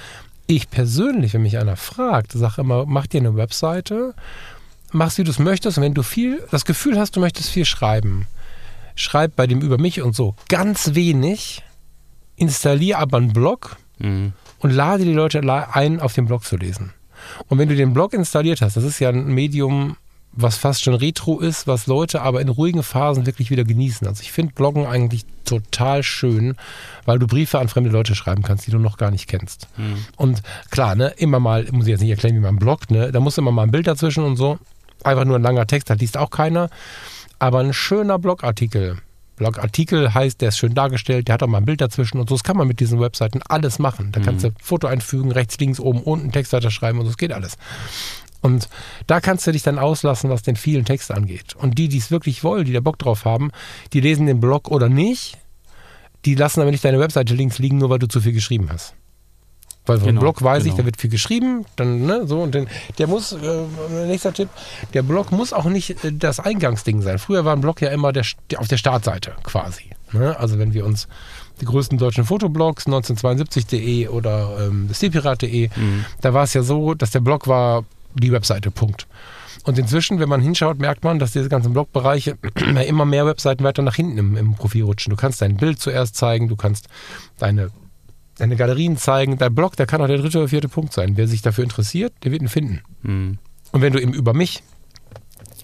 [0.47, 4.15] Ich persönlich, wenn mich einer fragt, sage immer, mach dir eine Webseite,
[4.91, 5.77] mach's wie du es möchtest.
[5.77, 8.27] Und wenn du viel, das Gefühl hast, du möchtest viel schreiben,
[8.95, 11.63] schreib bei dem über mich und so ganz wenig,
[12.35, 14.33] installier aber einen Blog Mhm.
[14.59, 15.39] und lade die Leute
[15.73, 16.91] ein, auf den Blog zu lesen.
[17.47, 19.95] Und wenn du den Blog installiert hast, das ist ja ein Medium,
[20.33, 24.05] was fast schon retro ist, was Leute aber in ruhigen Phasen wirklich wieder genießen.
[24.05, 26.57] Also ich finde Bloggen eigentlich total schön,
[27.05, 29.69] weil du Briefe an fremde Leute schreiben kannst, die du noch gar nicht kennst.
[30.17, 30.41] Und
[30.71, 33.37] klar, ne, immer mal, muss ich jetzt nicht erklären, wie man bloggt, ne, da muss
[33.37, 34.59] immer mal ein Bild dazwischen und so.
[35.05, 36.69] Einfach nur ein langer Text, das liest auch keiner.
[37.39, 38.97] Aber ein schöner Blogartikel.
[39.35, 42.35] Blogartikel heißt, der ist schön dargestellt, der hat auch mal ein Bild dazwischen und so.
[42.35, 44.11] Das kann man mit diesen Webseiten alles machen.
[44.11, 47.33] Da kannst du Foto einfügen, rechts, links, oben, unten, Textseite schreiben und so, das geht
[47.33, 47.57] alles.
[48.41, 48.69] Und
[49.07, 51.55] da kannst du dich dann auslassen, was den vielen Text angeht.
[51.55, 53.51] Und die, die es wirklich wollen, die da Bock drauf haben,
[53.91, 55.37] die lesen den Blog oder nicht,
[56.25, 58.93] die lassen aber nicht deine Webseite links liegen, nur weil du zu viel geschrieben hast.
[59.85, 60.77] Weil so ein Genau, Blog weiß ich, genau.
[60.77, 62.67] da wird viel geschrieben, dann, ne, so, und den,
[62.97, 63.65] der muss, äh,
[64.07, 64.49] nächster Tipp,
[64.93, 67.19] der Blog muss auch nicht äh, das Eingangsding sein.
[67.19, 68.25] Früher war ein Blog ja immer der,
[68.57, 69.83] auf der Startseite quasi.
[70.11, 70.37] Ne?
[70.39, 71.07] Also wenn wir uns
[71.61, 75.69] die größten deutschen Fotoblogs, 1972.de oder ähm, stilpirat.de,
[76.21, 79.07] da war es ja so, dass der Blog war die Webseite, Punkt.
[79.65, 82.37] Und inzwischen, wenn man hinschaut, merkt man, dass diese ganzen Blogbereiche
[82.87, 85.09] immer mehr Webseiten weiter nach hinten im, im Profil rutschen.
[85.09, 86.87] Du kannst dein Bild zuerst zeigen, du kannst
[87.39, 87.71] deine,
[88.37, 89.37] deine Galerien zeigen.
[89.37, 91.17] Dein Blog, der kann auch der dritte oder vierte Punkt sein.
[91.17, 92.81] Wer sich dafür interessiert, der wird ihn finden.
[93.01, 93.37] Mhm.
[93.71, 94.63] Und wenn du eben über mich,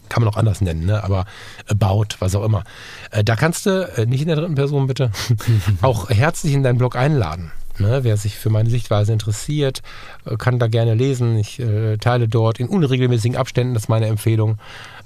[0.10, 1.04] kann man auch anders nennen, ne?
[1.04, 1.26] aber
[1.70, 2.66] about, was auch immer,
[3.12, 5.12] äh, da kannst du, äh, nicht in der dritten Person bitte,
[5.82, 7.52] auch herzlich in deinen Blog einladen.
[7.80, 8.04] Ne?
[8.04, 9.82] Wer sich für meine Sichtweise interessiert,
[10.26, 11.38] äh, kann da gerne lesen.
[11.38, 14.58] Ich äh, teile dort in unregelmäßigen Abständen, das ist meine Empfehlung,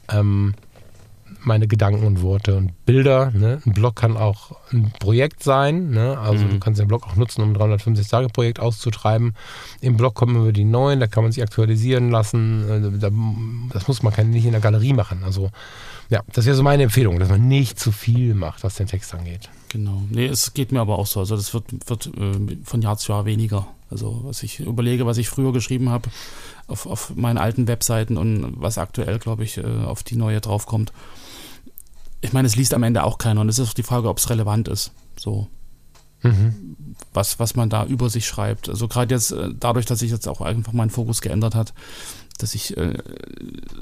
[0.10, 0.56] ähm,
[1.46, 3.32] meine Gedanken und Worte und Bilder.
[3.32, 3.62] Ne?
[3.66, 5.90] Ein Blog kann auch ein Projekt sein.
[5.92, 6.18] Ne?
[6.18, 9.36] Also du kannst den Blog auch nutzen, um ein 365-Tage-Projekt auszutreiben.
[9.82, 13.00] Im Blog kommen immer die neuen, da kann man sich aktualisieren lassen.
[13.00, 13.10] Da,
[13.74, 15.24] das muss man nicht in der Galerie machen.
[15.24, 15.52] Also
[16.10, 19.14] ja, das wäre so meine Empfehlung, dass man nicht zu viel macht, was den Text
[19.14, 19.50] angeht.
[19.70, 20.04] Genau.
[20.10, 21.20] Nee, es geht mir aber auch so.
[21.20, 23.68] Also das wird, wird äh, von Jahr zu Jahr weniger.
[23.90, 26.10] Also was ich überlege, was ich früher geschrieben habe
[26.68, 30.92] auf, auf meinen alten Webseiten und was aktuell, glaube ich, äh, auf die neue draufkommt.
[32.26, 34.18] Ich meine, es liest am Ende auch keiner und es ist auch die Frage, ob
[34.18, 34.92] es relevant ist.
[35.18, 35.48] So,
[36.24, 36.76] Mhm.
[37.14, 38.68] was, was man da über sich schreibt.
[38.68, 41.74] Also gerade jetzt, äh, dadurch, dass sich jetzt auch einfach mein Fokus geändert hat,
[42.40, 42.98] dass ich äh,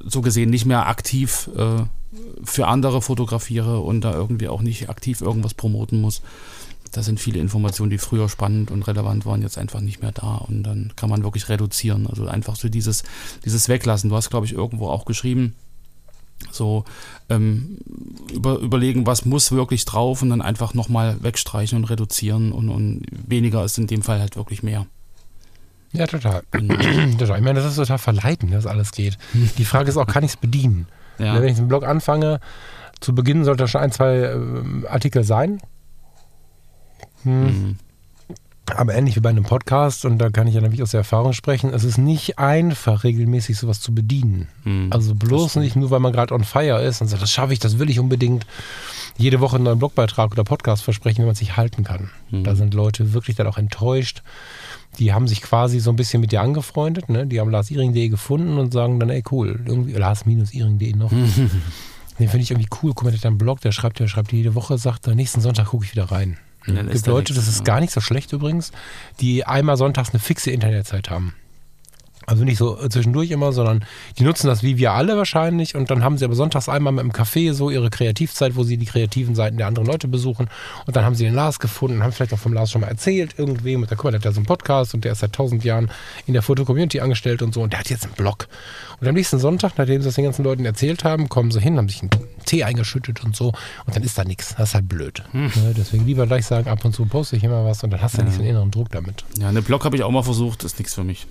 [0.06, 1.84] so gesehen nicht mehr aktiv äh,
[2.44, 6.22] für andere fotografiere und da irgendwie auch nicht aktiv irgendwas promoten muss.
[6.92, 10.36] Da sind viele Informationen, die früher spannend und relevant waren, jetzt einfach nicht mehr da.
[10.36, 12.06] Und dann kann man wirklich reduzieren.
[12.08, 13.04] Also einfach so dieses,
[13.46, 14.10] dieses Weglassen.
[14.12, 15.56] Du hast, glaube ich, irgendwo auch geschrieben,
[16.52, 16.84] so
[17.30, 17.78] ähm,
[18.32, 23.06] über, überlegen, was muss wirklich drauf und dann einfach nochmal wegstreichen und reduzieren und, und
[23.12, 24.86] weniger ist in dem Fall halt wirklich mehr.
[25.94, 26.44] Ja, total.
[26.52, 27.38] total.
[27.38, 29.18] Ich meine, das ist total verleitend, dass alles geht.
[29.58, 30.88] Die Frage ist auch, kann ich es bedienen?
[31.20, 31.36] Ja.
[31.36, 32.40] Wenn ich einen Blog anfange,
[33.00, 35.60] zu Beginn sollte schon ein, zwei ähm, Artikel sein.
[37.24, 37.44] Hm.
[37.44, 37.78] Mhm.
[38.76, 41.34] Aber ähnlich wie bei einem Podcast, und da kann ich ja natürlich aus der Erfahrung
[41.34, 44.48] sprechen, es ist nicht einfach, regelmäßig sowas zu bedienen.
[44.64, 44.88] Mhm.
[44.92, 47.60] Also bloß nicht nur, weil man gerade on fire ist und sagt, das schaffe ich,
[47.60, 48.46] das will ich unbedingt.
[49.18, 52.10] Jede Woche einen neuen Blogbeitrag oder Podcast versprechen, wenn man sich halten kann.
[52.32, 52.44] Mhm.
[52.44, 54.24] Da sind Leute wirklich dann auch enttäuscht.
[55.00, 57.26] Die haben sich quasi so ein bisschen mit dir angefreundet, ne?
[57.26, 61.12] Die haben larsiring.de gefunden und sagen dann, ey cool, irgendwie lars-iring.de noch.
[62.20, 62.92] Den finde ich irgendwie cool.
[62.94, 65.68] Guck mal, der hat einen Blog, der schreibt, der schreibt jede Woche, sagt nächsten Sonntag
[65.68, 66.38] gucke ich wieder rein.
[66.66, 68.72] Es gibt Leute, das ist gar nicht so schlecht übrigens,
[69.20, 71.36] die einmal sonntags eine fixe Internetzeit haben.
[72.26, 73.84] Also nicht so zwischendurch immer, sondern
[74.18, 77.04] die nutzen das wie wir alle wahrscheinlich und dann haben sie aber sonntags einmal mit
[77.04, 80.50] dem Café so ihre Kreativzeit, wo sie die kreativen Seiten der anderen Leute besuchen
[80.86, 83.36] und dann haben sie den Lars gefunden, haben vielleicht auch vom Lars schon mal erzählt
[83.38, 85.34] irgendwem und dann guck mal, der hat ja so einen Podcast und der ist seit
[85.34, 85.92] tausend Jahren
[86.26, 88.48] in der Foto-Community angestellt und so und der hat jetzt einen Blog.
[89.02, 91.78] Und am nächsten Sonntag, nachdem sie das den ganzen Leuten erzählt haben, kommen sie hin,
[91.78, 92.12] haben sich einen
[92.46, 93.48] Tee eingeschüttet und so
[93.86, 94.56] und dann ist da nichts.
[94.58, 95.24] Das ist halt blöd.
[95.34, 95.50] Ne?
[95.76, 98.20] Deswegen lieber gleich sagen, ab und zu poste ich immer was und dann hast du
[98.20, 98.26] Ja.
[98.26, 99.26] nicht so einen inneren Druck damit.
[99.38, 101.28] Ja, eine Blog habe ich auch mal versucht, ist nichts für mich.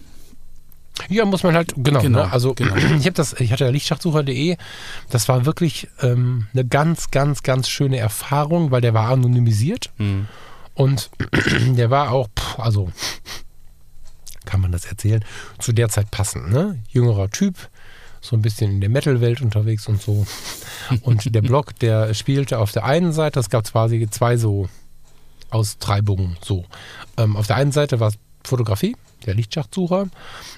[1.08, 2.00] Ja, muss man halt, genau.
[2.00, 2.32] Genau, ne?
[2.32, 2.74] Also genau.
[2.98, 4.56] ich habe das, ich hatte ja Lichtschachtsucher.de,
[5.10, 10.28] das war wirklich ähm, eine ganz, ganz, ganz schöne Erfahrung, weil der war anonymisiert Mhm.
[10.74, 11.10] und
[11.76, 12.90] der war auch, pff, also
[14.44, 15.24] kann man das erzählen,
[15.58, 16.78] zu der Zeit passend, ne?
[16.88, 17.56] Jüngerer Typ,
[18.20, 20.26] so ein bisschen in der Metal-Welt unterwegs und so.
[21.02, 24.68] Und der Blog, der spielte auf der einen Seite, es gab quasi zwei so
[25.50, 26.64] Austreibungen so.
[27.16, 28.14] Ähm, auf der einen Seite war es
[28.44, 28.96] Fotografie,
[29.26, 30.06] der Lichtschachtsucher.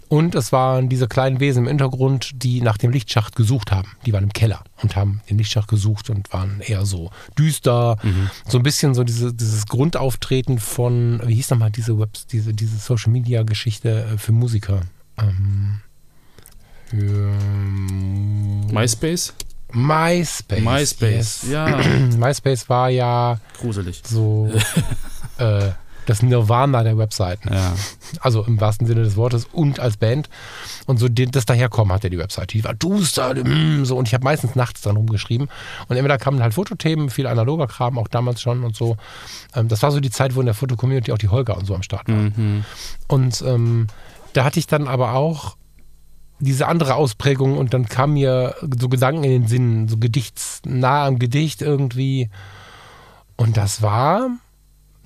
[0.08, 3.92] Und es waren diese kleinen Wesen im Hintergrund, die nach dem Lichtschacht gesucht haben.
[4.06, 7.96] Die waren im Keller und haben den Lichtschacht gesucht und waren eher so düster.
[8.02, 8.30] Mhm.
[8.46, 12.76] So ein bisschen so diese, dieses Grundauftreten von, wie hieß nochmal diese Webs, diese, diese
[12.76, 14.80] Social Media Geschichte äh, für Musiker?
[15.18, 15.80] Ähm,
[16.86, 17.32] für
[18.72, 19.34] MySpace?
[19.72, 20.60] MySpace.
[20.60, 21.50] MySpace, yes.
[21.50, 21.66] ja.
[22.16, 24.02] MySpace war ja gruselig.
[24.06, 24.50] So
[25.38, 25.70] äh,
[26.06, 27.52] das Nirvana der Webseiten.
[27.52, 27.74] Ja.
[28.20, 30.28] Also im wahrsten Sinne des Wortes und als Band.
[30.86, 32.56] Und so das daherkommen hatte die Webseite.
[32.56, 33.96] Die war duster, mm, so.
[33.96, 35.48] Und ich habe meistens nachts dann rumgeschrieben.
[35.88, 38.96] Und immer da kamen halt Fotothemen, viel analoger Kram, auch damals schon und so.
[39.54, 41.74] Ähm, das war so die Zeit, wo in der Foto-Community auch die Holger und so
[41.74, 42.32] am Start waren.
[42.36, 42.64] Mhm.
[43.08, 43.86] Und ähm,
[44.32, 45.56] da hatte ich dann aber auch
[46.40, 51.06] diese andere Ausprägung und dann kamen mir so Gedanken in den Sinn, so Gedichts, nah
[51.06, 52.28] am Gedicht irgendwie.
[53.36, 54.30] Und das war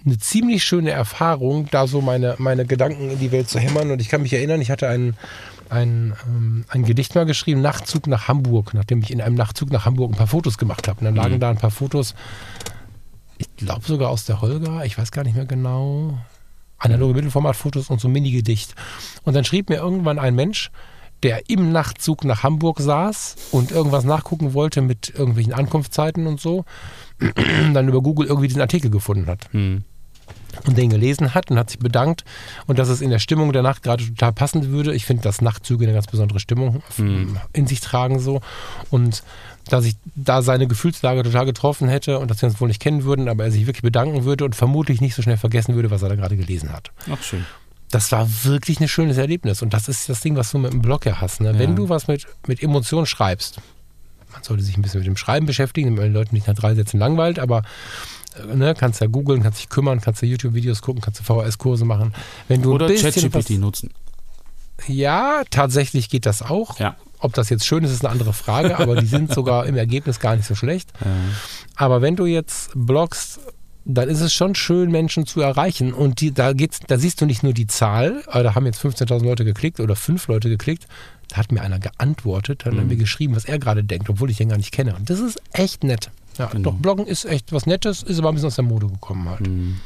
[0.04, 3.90] eine ziemlich schöne Erfahrung, da so meine, meine Gedanken in die Welt zu hämmern.
[3.90, 5.16] Und ich kann mich erinnern, ich hatte ein,
[5.68, 9.84] ein, ähm, ein Gedicht mal geschrieben, Nachtzug nach Hamburg, nachdem ich in einem Nachtzug nach
[9.84, 11.00] Hamburg ein paar Fotos gemacht habe.
[11.00, 11.40] Und dann lagen mhm.
[11.40, 12.14] da ein paar Fotos,
[13.38, 16.18] ich glaube sogar aus der Holger, ich weiß gar nicht mehr genau,
[16.78, 18.74] analoge Mittelformatfotos und so ein Mini-Gedicht.
[19.24, 20.70] Und dann schrieb mir irgendwann ein Mensch,
[21.22, 26.64] der im Nachtzug nach Hamburg saß und irgendwas nachgucken wollte mit irgendwelchen Ankunftszeiten und so,
[27.74, 29.52] dann über Google irgendwie diesen Artikel gefunden hat.
[29.52, 29.84] Mhm
[30.66, 32.24] und den gelesen hat und hat sich bedankt
[32.66, 34.94] und dass es in der Stimmung der Nacht gerade total passend würde.
[34.94, 37.38] Ich finde, dass Nachtzüge eine ganz besondere Stimmung mhm.
[37.52, 38.40] in sich tragen so
[38.90, 39.22] und
[39.68, 43.04] dass ich da seine Gefühlslage total getroffen hätte und dass wir uns wohl nicht kennen
[43.04, 46.02] würden, aber er sich wirklich bedanken würde und vermutlich nicht so schnell vergessen würde, was
[46.02, 46.90] er da gerade gelesen hat.
[47.10, 47.44] Ach schön.
[47.90, 50.82] Das war wirklich ein schönes Erlebnis und das ist das Ding, was du mit dem
[50.82, 51.40] Blog ja hast.
[51.40, 51.52] Ne?
[51.52, 51.58] Ja.
[51.58, 53.60] Wenn du was mit, mit Emotionen schreibst,
[54.32, 56.54] man sollte sich ein bisschen mit dem Schreiben beschäftigen, damit man den Leuten nicht nach
[56.54, 57.62] drei Sätzen langweilt, aber
[58.54, 62.14] ne, kannst ja googeln, kannst dich kümmern, kannst ja YouTube-Videos gucken, kannst du VHS-Kurse machen.
[62.46, 63.90] Wenn du Oder ChatGPT nutzen.
[64.86, 66.78] Ja, tatsächlich geht das auch.
[66.78, 66.96] Ja.
[67.20, 70.20] Ob das jetzt schön ist, ist eine andere Frage, aber die sind sogar im Ergebnis
[70.20, 70.92] gar nicht so schlecht.
[71.00, 71.10] Ja.
[71.74, 73.40] Aber wenn du jetzt bloggst,
[73.84, 75.92] dann ist es schon schön, Menschen zu erreichen.
[75.92, 79.24] Und die, da, geht's, da siehst du nicht nur die Zahl, da haben jetzt 15.000
[79.24, 80.86] Leute geklickt oder fünf Leute geklickt.
[81.28, 82.88] Da hat mir einer geantwortet, hat mhm.
[82.88, 84.94] mir geschrieben, was er gerade denkt, obwohl ich den gar nicht kenne.
[84.94, 86.10] Und das ist echt nett.
[86.38, 86.70] Ja, genau.
[86.70, 89.40] doch, Bloggen ist echt was Nettes, ist aber ein bisschen aus der Mode gekommen halt.
[89.40, 89.78] Mhm.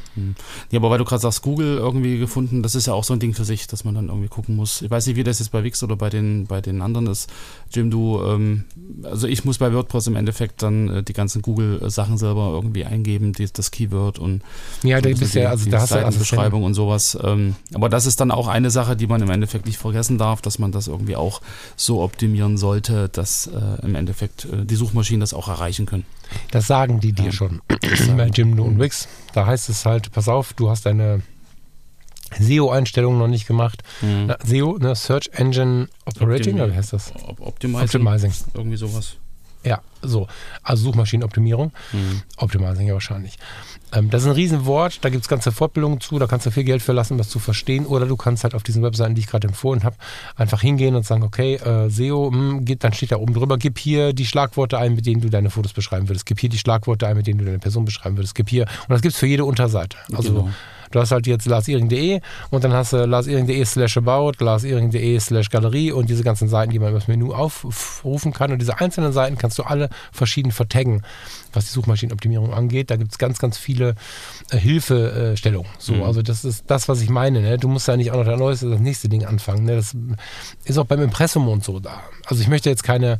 [0.69, 3.19] Ja, aber weil du gerade sagst, Google irgendwie gefunden, das ist ja auch so ein
[3.19, 4.83] Ding für sich, dass man dann irgendwie gucken muss.
[4.83, 7.31] Ich weiß nicht, wie das jetzt bei Wix oder bei den, bei den anderen ist.
[7.71, 8.65] Jim, du, ähm,
[9.03, 13.33] also ich muss bei WordPress im Endeffekt dann äh, die ganzen Google-Sachen selber irgendwie eingeben,
[13.33, 14.43] die, das Keyword und
[14.83, 17.17] ja, da bist ja, also die da hast Seitenbeschreibung und sowas.
[17.23, 20.41] Ähm, aber das ist dann auch eine Sache, die man im Endeffekt nicht vergessen darf,
[20.41, 21.41] dass man das irgendwie auch
[21.75, 26.05] so optimieren sollte, dass äh, im Endeffekt äh, die Suchmaschinen das auch erreichen können.
[26.51, 27.31] Das sagen die dir ja.
[27.31, 27.61] schon
[28.17, 29.07] bei Jim und Wix.
[29.33, 31.21] Da heißt es halt, pass auf, du hast deine
[32.39, 33.83] SEO-Einstellungen noch nicht gemacht.
[34.01, 34.25] Mhm.
[34.27, 37.13] Na, SEO, ne, Search Engine Operating, Optimi oder wie heißt das?
[37.39, 37.83] Optimizing.
[37.83, 38.33] Optimizing.
[38.53, 39.17] Irgendwie sowas.
[39.63, 40.27] Ja, so.
[40.61, 41.71] Also Suchmaschinenoptimierung.
[41.91, 42.21] Mhm.
[42.37, 43.37] Optimizing ja wahrscheinlich.
[43.93, 46.63] Ähm, das ist ein Riesenwort, da gibt es ganze Fortbildungen zu, da kannst du viel
[46.63, 47.85] Geld für lassen, das zu verstehen.
[47.85, 49.95] Oder du kannst halt auf diesen Webseiten, die ich gerade empfohlen habe,
[50.35, 53.57] einfach hingehen und sagen, okay, äh, SEO, mh, hm, geht, dann steht da oben drüber,
[53.57, 56.25] gib hier die Schlagworte ein, mit denen du deine Fotos beschreiben würdest.
[56.25, 58.35] Gib hier die Schlagworte ein, mit denen du deine Person beschreiben würdest.
[58.35, 58.63] Gib hier.
[58.63, 59.97] Und das gibt es für jede Unterseite.
[60.13, 60.49] Also genau.
[60.93, 62.21] Du hast halt jetzt larsiring.de
[62.51, 66.77] und dann hast du larsiring.de slash about, larsiring.de slash Galerie und diese ganzen Seiten, die
[66.77, 68.51] man über das Menü aufrufen kann.
[68.51, 71.01] Und diese einzelnen Seiten kannst du alle verschieden vertaggen,
[71.51, 72.91] was die Suchmaschinenoptimierung angeht.
[72.91, 73.95] Da gibt es ganz, ganz viele
[74.51, 75.71] äh, Hilfestellungen.
[75.79, 76.03] So, mhm.
[76.03, 77.41] Also das ist das, was ich meine.
[77.41, 77.57] Ne?
[77.57, 79.65] Du musst ja nicht auch noch das neueste, das nächste Ding anfangen.
[79.65, 79.75] Ne?
[79.75, 79.95] Das
[80.63, 82.01] ist auch beim Impressum und so da.
[82.27, 83.17] Also ich möchte jetzt keine,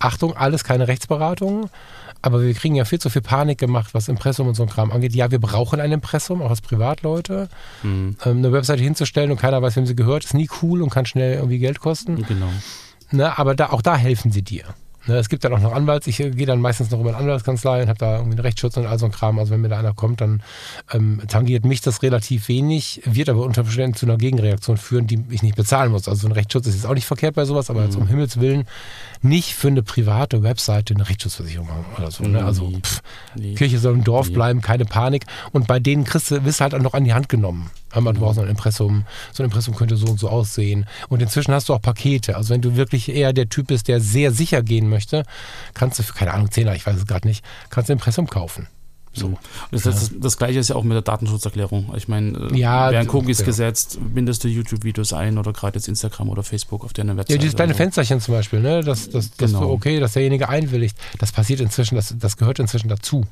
[0.00, 1.70] Achtung, alles keine Rechtsberatung.
[2.24, 4.90] Aber wir kriegen ja viel zu viel Panik gemacht, was Impressum und so ein Kram
[4.90, 5.14] angeht.
[5.14, 7.50] Ja, wir brauchen ein Impressum, auch als Privatleute.
[7.82, 8.16] Mhm.
[8.24, 11.04] Ähm, eine Webseite hinzustellen und keiner weiß, wem sie gehört, ist nie cool und kann
[11.04, 12.24] schnell irgendwie Geld kosten.
[12.26, 12.48] Genau.
[13.10, 14.64] Ne, aber da, auch da helfen sie dir.
[15.06, 16.06] Ne, es gibt dann auch noch Anwalts.
[16.06, 18.76] Ich äh, gehe dann meistens noch über eine Anwaltskanzlei und habe da irgendwie einen Rechtsschutz
[18.76, 19.38] und all so ein Kram.
[19.38, 20.42] Also wenn mir da einer kommt, dann
[20.92, 25.22] ähm, tangiert mich das relativ wenig, wird aber unter Umständen zu einer Gegenreaktion führen, die
[25.30, 26.08] ich nicht bezahlen muss.
[26.08, 27.86] Also so ein Rechtsschutz ist jetzt auch nicht verkehrt bei sowas, aber mhm.
[27.86, 28.64] jetzt um Himmels Willen
[29.20, 32.24] nicht für eine private Webseite eine Rechtsschutzversicherung haben oder so.
[32.24, 32.44] Ne?
[32.44, 33.02] Also pff,
[33.34, 33.54] nee.
[33.54, 34.34] Kirche soll im Dorf nee.
[34.34, 35.24] bleiben, keine Panik.
[35.52, 37.70] Und bei denen kriegst du, wirst halt auch noch an die Hand genommen.
[38.00, 38.14] Mhm.
[38.14, 40.86] braucht so ein Impressum, so ein Impressum könnte so und so aussehen.
[41.08, 42.36] Und inzwischen hast du auch Pakete.
[42.36, 45.24] Also wenn du wirklich eher der Typ bist, der sehr sicher gehen möchte,
[45.74, 48.28] kannst du für, keine Ahnung, Zehner, ich weiß es gerade nicht, kannst du ein Impressum
[48.28, 48.68] kaufen.
[49.16, 49.38] So.
[49.70, 51.92] Das, das, das, Gleiche ist ja auch mit der Datenschutzerklärung.
[51.96, 53.44] Ich meine, äh, ja, werden Cookies ja.
[53.44, 57.34] gesetzt, bindest du YouTube-Videos ein oder gerade jetzt Instagram oder Facebook auf deiner Webseite.
[57.34, 57.76] Ja, dieses kleine so.
[57.76, 58.82] Fensterchen zum Beispiel, ne?
[58.82, 59.70] Das, das, genau.
[59.70, 60.96] okay, dass derjenige einwilligt.
[61.18, 63.24] Das passiert inzwischen, das, das gehört inzwischen dazu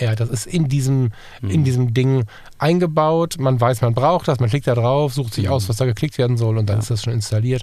[0.00, 1.10] Ja, das ist in diesem,
[1.42, 1.50] mhm.
[1.50, 2.24] in diesem Ding
[2.58, 3.36] eingebaut.
[3.38, 5.52] Man weiß, man braucht das, man klickt da drauf, sucht sich mhm.
[5.52, 6.80] aus, was da geklickt werden soll und dann ja.
[6.80, 7.62] ist das schon installiert.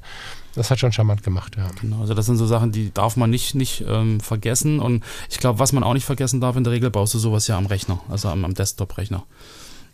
[0.55, 1.69] Das hat schon charmant gemacht, ja.
[1.81, 4.79] Genau, also das sind so Sachen, die darf man nicht, nicht ähm, vergessen.
[4.79, 7.47] Und ich glaube, was man auch nicht vergessen darf, in der Regel baust du sowas
[7.47, 9.23] ja am Rechner, also am, am Desktop-Rechner.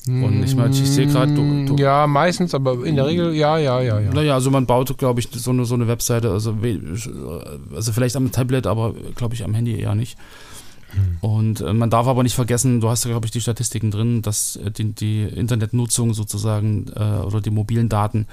[0.05, 3.57] Und ich meine, ich sehe gerade, du, du, Ja, meistens, aber in der Regel, ja,
[3.57, 4.13] ja, ja, ja.
[4.13, 6.57] Naja, also man baut, glaube ich, so eine, so eine Webseite, also,
[7.73, 10.17] also vielleicht am Tablet, aber glaube ich am Handy eher nicht.
[10.93, 11.17] Hm.
[11.21, 14.21] Und äh, man darf aber nicht vergessen, du hast ja, glaube ich, die Statistiken drin,
[14.21, 18.27] dass äh, die, die, Internetnutzung sozusagen äh, oder die mobilen Daten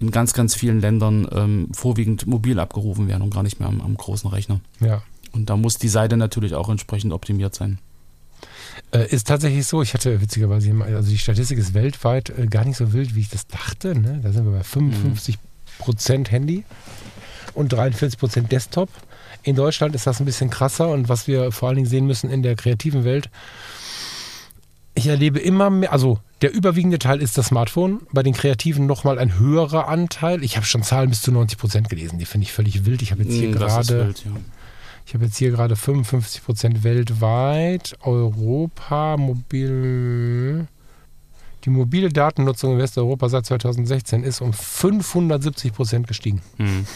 [0.00, 3.80] in ganz, ganz vielen Ländern ähm, vorwiegend mobil abgerufen werden und gar nicht mehr am,
[3.80, 4.60] am großen Rechner.
[4.80, 5.02] Ja.
[5.32, 7.78] Und da muss die Seite natürlich auch entsprechend optimiert sein.
[8.92, 12.76] Äh, ist tatsächlich so, ich hatte witzigerweise, also die Statistik ist weltweit äh, gar nicht
[12.76, 13.98] so wild, wie ich das dachte.
[13.98, 14.20] Ne?
[14.22, 15.38] Da sind wir bei 55
[15.78, 16.64] Prozent Handy
[17.54, 18.90] und 43 Prozent Desktop.
[19.42, 22.30] In Deutschland ist das ein bisschen krasser und was wir vor allen Dingen sehen müssen
[22.30, 23.28] in der kreativen Welt,
[24.94, 29.18] ich erlebe immer mehr, also der überwiegende Teil ist das Smartphone, bei den Kreativen nochmal
[29.18, 30.44] ein höherer Anteil.
[30.44, 33.00] Ich habe schon Zahlen bis zu 90 Prozent gelesen, die finde ich völlig wild.
[33.00, 34.14] Ich habe jetzt hier mm, gerade.
[35.06, 40.66] Ich habe jetzt hier gerade 55 Prozent weltweit, Europa, mobil.
[41.64, 46.42] Die mobile Datennutzung in Westeuropa seit 2016 ist um 570 Prozent gestiegen.
[46.58, 46.86] Mhm.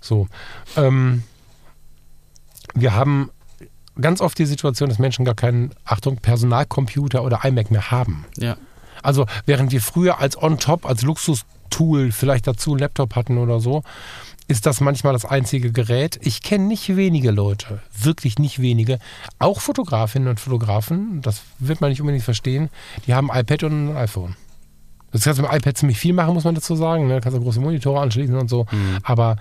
[0.00, 0.28] So.
[0.76, 1.22] Ähm,
[2.74, 3.30] wir haben
[4.00, 8.24] ganz oft die Situation, dass Menschen gar keinen, Achtung, Personalcomputer oder iMac mehr haben.
[8.36, 8.56] Ja.
[9.02, 13.82] Also während wir früher als On-Top, als Luxustool vielleicht dazu einen Laptop hatten oder so,
[14.48, 16.18] ist das manchmal das einzige Gerät.
[16.22, 18.98] Ich kenne nicht wenige Leute, wirklich nicht wenige,
[19.38, 22.70] auch Fotografinnen und Fotografen, das wird man nicht unbedingt verstehen,
[23.06, 24.36] die haben ein iPad und ein iPhone.
[25.12, 27.06] Das kannst du mit dem iPad ziemlich viel machen, muss man dazu sagen.
[27.06, 27.14] Ne?
[27.16, 28.66] Du kannst du große Monitore anschließen und so.
[28.70, 28.98] Mhm.
[29.02, 29.36] Aber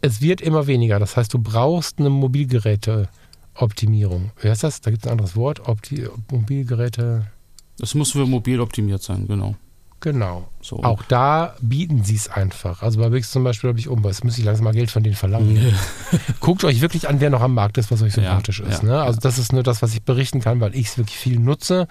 [0.00, 0.98] es wird immer weniger.
[0.98, 4.32] Das heißt, du brauchst eine Mobilgeräte-Optimierung.
[4.40, 4.80] Wie heißt das?
[4.80, 5.68] Da gibt es ein anderes Wort.
[5.68, 7.26] Opti Mobilgeräte.
[7.78, 9.56] Das muss für mobil optimiert sein, genau.
[10.00, 10.48] Genau.
[10.60, 10.82] So.
[10.84, 12.82] Auch da bieten sie es einfach.
[12.82, 15.02] Also bei Wix zum Beispiel habe ich um, jetzt muss ich langsam mal Geld von
[15.02, 15.74] denen verlangen.
[16.40, 18.82] Guckt euch wirklich an, wer noch am Markt ist, was euch sympathisch ja, ist.
[18.82, 19.02] Ja, ne?
[19.02, 21.88] Also das ist nur das, was ich berichten kann, weil ich es wirklich viel nutze.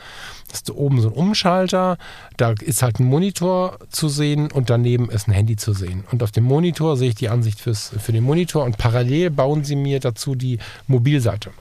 [0.47, 1.97] Das ist oben so ein Umschalter,
[2.37, 6.05] da ist halt ein Monitor zu sehen und daneben ist ein Handy zu sehen.
[6.11, 9.65] Und auf dem Monitor sehe ich die Ansicht fürs, für den Monitor und parallel bauen
[9.65, 11.51] sie mir dazu die Mobilseite.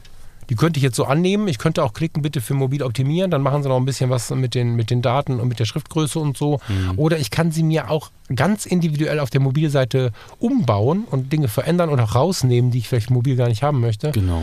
[0.48, 1.48] Die könnte ich jetzt so annehmen.
[1.48, 3.30] Ich könnte auch klicken, bitte für mobil optimieren.
[3.30, 5.64] Dann machen sie noch ein bisschen was mit den, mit den Daten und mit der
[5.64, 6.60] Schriftgröße und so.
[6.68, 6.98] Mhm.
[6.98, 11.90] Oder ich kann sie mir auch ganz individuell auf der Mobilseite umbauen und Dinge verändern
[11.90, 14.12] und auch rausnehmen, die ich vielleicht mobil gar nicht haben möchte.
[14.12, 14.42] Genau.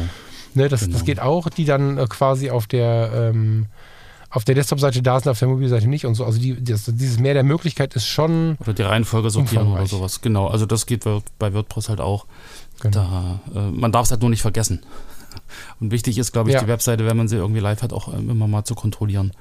[0.55, 0.93] Ne, das, genau.
[0.93, 3.67] das geht auch, die dann äh, quasi auf der ähm,
[4.33, 6.25] auf der Desktop-Seite da sind, auf der Mobilseite nicht und so.
[6.25, 8.57] Also die, das, dieses Mehr der Möglichkeit ist schon.
[8.59, 10.21] Oder die Reihenfolge sortieren oder sowas.
[10.21, 11.03] Genau, also das geht
[11.37, 12.25] bei WordPress halt auch.
[12.81, 12.95] Genau.
[12.95, 14.81] Da, äh, man darf es halt nur nicht vergessen.
[15.79, 16.61] Und wichtig ist, glaube ich, ja.
[16.61, 19.31] die Webseite, wenn man sie irgendwie live hat, auch ähm, immer mal zu kontrollieren.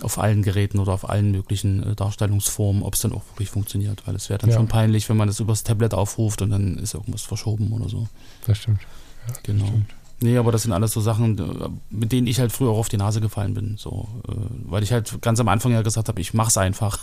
[0.00, 4.06] Auf allen Geräten oder auf allen möglichen äh, Darstellungsformen, ob es dann auch wirklich funktioniert.
[4.06, 4.56] Weil es wäre dann ja.
[4.56, 8.08] schon peinlich, wenn man das übers Tablet aufruft und dann ist irgendwas verschoben oder so.
[8.46, 8.80] Das stimmt.
[9.28, 9.66] Ja, genau.
[9.66, 9.94] Stimmt.
[10.22, 12.88] Nee, aber das sind alles so Sachen, äh, mit denen ich halt früher auch auf
[12.88, 13.76] die Nase gefallen bin.
[13.76, 14.32] So, äh,
[14.64, 17.00] weil ich halt ganz am Anfang ja gesagt habe, ich mach's einfach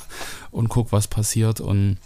[0.52, 1.60] und guck, was passiert.
[1.60, 1.98] Und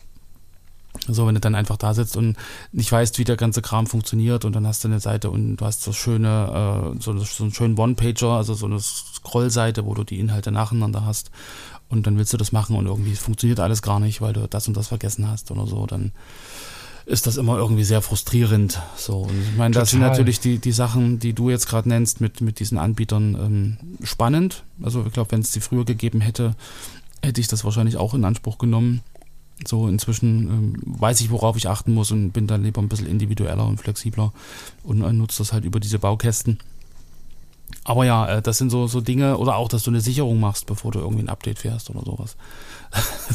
[1.07, 2.37] so, wenn du dann einfach da sitzt und
[2.71, 5.65] nicht weißt, wie der ganze Kram funktioniert und dann hast du eine Seite und du
[5.65, 10.03] hast so schöne, äh, so, so einen schönen One-Pager, also so eine Scrollseite, wo du
[10.03, 11.31] die Inhalte nacheinander hast
[11.89, 14.67] und dann willst du das machen und irgendwie funktioniert alles gar nicht, weil du das
[14.67, 16.11] und das vergessen hast oder so, dann
[17.05, 18.81] ist das immer irgendwie sehr frustrierend.
[18.95, 22.21] So, und ich meine, das sind natürlich die, die Sachen, die du jetzt gerade nennst
[22.21, 24.63] mit, mit diesen Anbietern ähm, spannend.
[24.81, 26.55] Also ich glaube, wenn es die früher gegeben hätte,
[27.21, 29.01] hätte ich das wahrscheinlich auch in Anspruch genommen.
[29.67, 33.07] So inzwischen ähm, weiß ich, worauf ich achten muss und bin dann lieber ein bisschen
[33.07, 34.33] individueller und flexibler
[34.83, 36.59] und äh, nutze das halt über diese Baukästen.
[37.85, 40.65] Aber ja, äh, das sind so, so Dinge, oder auch, dass du eine Sicherung machst,
[40.65, 42.35] bevor du irgendwie ein Update fährst oder sowas.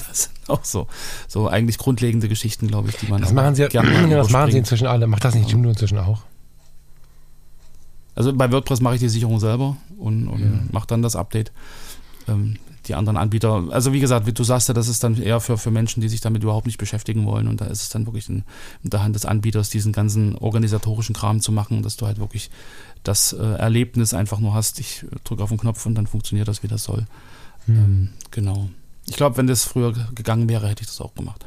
[0.09, 0.87] das sind auch so,
[1.27, 3.21] so eigentlich grundlegende Geschichten, glaube ich, die man.
[3.21, 5.07] Das machen sie, gerne das machen sie inzwischen alle.
[5.07, 5.71] Macht das nicht Jim ja.
[5.71, 6.23] inzwischen auch?
[8.15, 10.61] Also bei WordPress mache ich die Sicherung selber und, und ja.
[10.73, 11.53] mache dann das Update.
[12.27, 12.57] Ähm,
[12.87, 15.59] die anderen Anbieter, also wie gesagt, wie du sagst ja, das ist dann eher für,
[15.59, 18.29] für Menschen, die sich damit überhaupt nicht beschäftigen wollen und da ist es dann wirklich
[18.29, 18.45] in,
[18.83, 22.51] in der Hand des Anbieters, diesen ganzen organisatorischen Kram zu machen, dass du halt wirklich
[23.03, 26.63] das äh, Erlebnis einfach nur hast, ich drücke auf den Knopf und dann funktioniert das,
[26.63, 27.07] wie das soll.
[27.67, 27.77] Mhm.
[27.77, 28.69] Ähm, genau.
[29.07, 31.45] Ich glaube, wenn das früher gegangen wäre, hätte ich das auch gemacht.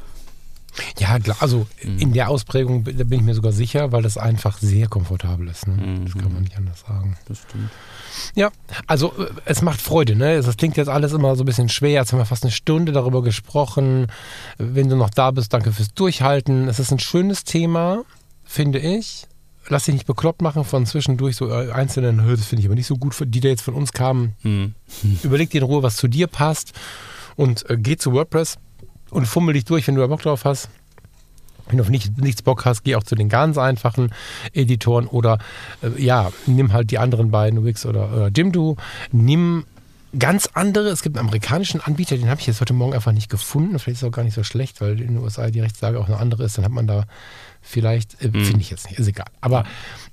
[0.98, 1.98] Ja, klar, also mhm.
[1.98, 5.66] in der Ausprägung da bin ich mir sogar sicher, weil das einfach sehr komfortabel ist.
[5.66, 5.74] Ne?
[5.74, 6.04] Mhm.
[6.04, 7.16] Das kann man nicht anders sagen.
[7.28, 7.70] Das stimmt.
[8.34, 8.50] Ja,
[8.86, 10.40] also äh, es macht Freude, ne?
[10.40, 12.00] Das klingt jetzt alles immer so ein bisschen schwer.
[12.00, 14.06] Jetzt haben wir fast eine Stunde darüber gesprochen.
[14.58, 16.68] Wenn du noch da bist, danke fürs Durchhalten.
[16.68, 18.04] Es ist ein schönes Thema,
[18.44, 19.26] finde ich.
[19.68, 22.86] lass dich nicht bekloppt machen von zwischendurch so äh, einzelnen, das finde ich aber nicht
[22.86, 24.34] so gut, die da jetzt von uns kamen.
[24.42, 24.74] Hm.
[25.22, 26.72] Überleg dir in Ruhe, was zu dir passt
[27.36, 28.58] und äh, geh zu WordPress
[29.12, 30.68] und fummel dich durch, wenn du da Bock drauf hast.
[31.68, 34.10] Wenn du auf nicht, nichts Bock hast, geh auch zu den ganz einfachen
[34.52, 35.38] Editoren oder
[35.82, 38.76] äh, ja, nimm halt die anderen beiden, Wix oder, oder Jimdo.
[39.12, 39.64] Nimm
[40.18, 43.30] ganz andere, es gibt einen amerikanischen Anbieter, den habe ich jetzt heute Morgen einfach nicht
[43.30, 43.78] gefunden.
[43.78, 46.06] Vielleicht ist es auch gar nicht so schlecht, weil in den USA die Rechtslage auch
[46.06, 46.58] eine andere ist.
[46.58, 47.04] Dann hat man da
[47.60, 48.44] vielleicht, äh, mhm.
[48.44, 49.28] finde ich jetzt nicht, ist egal.
[49.40, 49.64] Aber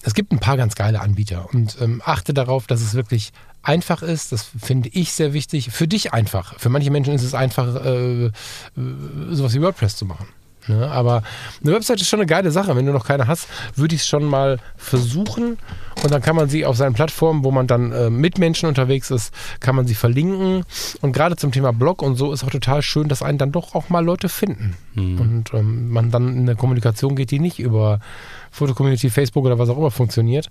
[0.04, 3.32] es gibt ein paar ganz geile Anbieter und ähm, achte darauf, dass es wirklich
[3.64, 4.32] einfach ist.
[4.32, 5.72] Das finde ich sehr wichtig.
[5.72, 6.60] Für dich einfach.
[6.60, 8.32] Für manche Menschen ist es einfach, äh, äh
[9.32, 10.28] sowas wie WordPress zu machen.
[10.70, 10.90] Ne?
[10.90, 11.24] Aber
[11.64, 12.76] eine Website ist schon eine geile Sache.
[12.76, 15.58] Wenn du noch keine hast, würde ich es schon mal versuchen.
[16.04, 19.12] Und dann kann man sie auf seinen Plattformen, wo man dann äh, mit Menschen unterwegs
[19.12, 20.64] ist, kann man sie verlinken.
[21.02, 23.76] Und gerade zum Thema Blog und so ist auch total schön, dass einen dann doch
[23.76, 24.78] auch mal Leute finden.
[24.94, 25.20] Mhm.
[25.20, 28.00] Und ähm, man dann in eine Kommunikation geht, die nicht über
[28.52, 30.50] Fotocommunity, Facebook oder was auch immer funktioniert.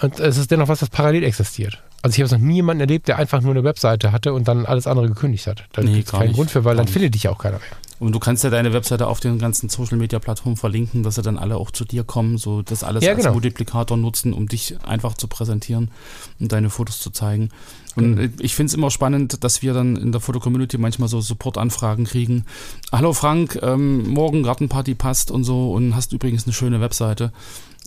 [0.00, 1.82] Und es ist dennoch was, das parallel existiert.
[2.02, 4.66] Also ich habe noch nie jemanden erlebt, der einfach nur eine Webseite hatte und dann
[4.66, 5.64] alles andere gekündigt hat.
[5.72, 6.36] Da nee, gibt es keinen nicht.
[6.36, 7.68] Grund für, weil dann findet dich ja auch keiner mehr.
[8.00, 11.22] Und du kannst ja deine Webseite auf den ganzen Social Media Plattformen verlinken, dass sie
[11.22, 13.32] dann alle auch zu dir kommen, so das alles ja, als genau.
[13.32, 15.90] Multiplikator nutzen, um dich einfach zu präsentieren
[16.38, 17.50] und deine Fotos zu zeigen.
[17.96, 18.32] Und mhm.
[18.38, 22.44] ich finde es immer spannend, dass wir dann in der Foto-Community manchmal so Support-Anfragen kriegen.
[22.92, 27.32] Hallo Frank, ähm, morgen Gartenparty passt und so und hast übrigens eine schöne Webseite.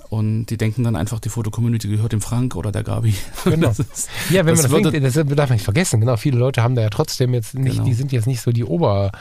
[0.09, 3.15] Und die denken dann einfach, die Foto-Community gehört dem Frank oder der Gabi.
[3.45, 3.69] Genau.
[3.69, 6.01] Ist, ja, wenn man das, denkt, das darf man nicht vergessen.
[6.01, 7.85] Genau, viele Leute haben da ja trotzdem jetzt nicht, genau.
[7.85, 9.13] die sind jetzt nicht so die Ober-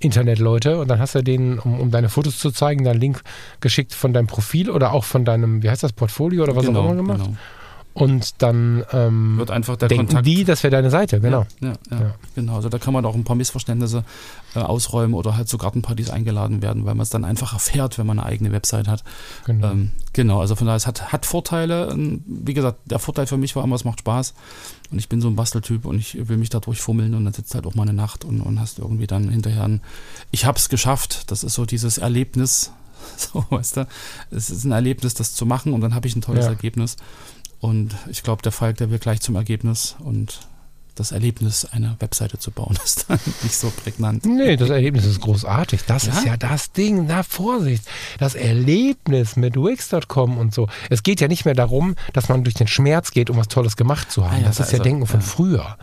[0.00, 3.22] Internetleute und dann hast du denen, um, um deine Fotos zu zeigen, dann Link
[3.60, 6.80] geschickt von deinem Profil oder auch von deinem, wie heißt das, Portfolio oder was genau,
[6.80, 7.22] auch immer gemacht.
[7.24, 7.36] Genau.
[7.92, 11.44] Und dann ähm, wird einfach der denken Kontakt, die, das wäre deine Seite, genau.
[11.60, 12.54] Ja, ja, ja, genau.
[12.56, 14.04] Also da kann man auch ein paar Missverständnisse
[14.54, 18.06] äh, ausräumen oder halt zu Gartenpartys eingeladen werden, weil man es dann einfach erfährt, wenn
[18.06, 19.02] man eine eigene Website hat.
[19.44, 19.72] Genau.
[19.72, 21.88] Ähm, genau, also von daher, es hat, hat Vorteile.
[21.90, 24.34] Ähm, wie gesagt, der Vorteil für mich war immer, es macht Spaß.
[24.90, 27.54] Und ich bin so ein Basteltyp und ich will mich da durchfummeln und dann sitzt
[27.54, 29.80] halt auch mal eine Nacht und, und hast irgendwie dann hinterher ein,
[30.32, 31.30] ich hab's geschafft.
[31.30, 32.72] Das ist so dieses Erlebnis,
[33.16, 33.88] so, weißt du,
[34.30, 36.50] es ist ein Erlebnis, das zu machen und dann habe ich ein tolles ja.
[36.50, 36.96] Ergebnis.
[37.60, 40.40] Und ich glaube, der Falk, der will gleich zum Ergebnis und
[40.94, 44.24] das Erlebnis, eine Webseite zu bauen, ist dann nicht so prägnant.
[44.24, 45.82] Nee, das Erlebnis ist großartig.
[45.86, 46.12] Das ja?
[46.12, 47.06] ist ja das Ding.
[47.06, 47.84] Na, Vorsicht.
[48.18, 50.68] Das Erlebnis mit Wix.com und so.
[50.88, 53.76] Es geht ja nicht mehr darum, dass man durch den Schmerz geht, um was Tolles
[53.76, 54.36] gemacht zu haben.
[54.36, 55.26] Ah, ja, das ist ja also, Denken von ja.
[55.26, 55.76] früher.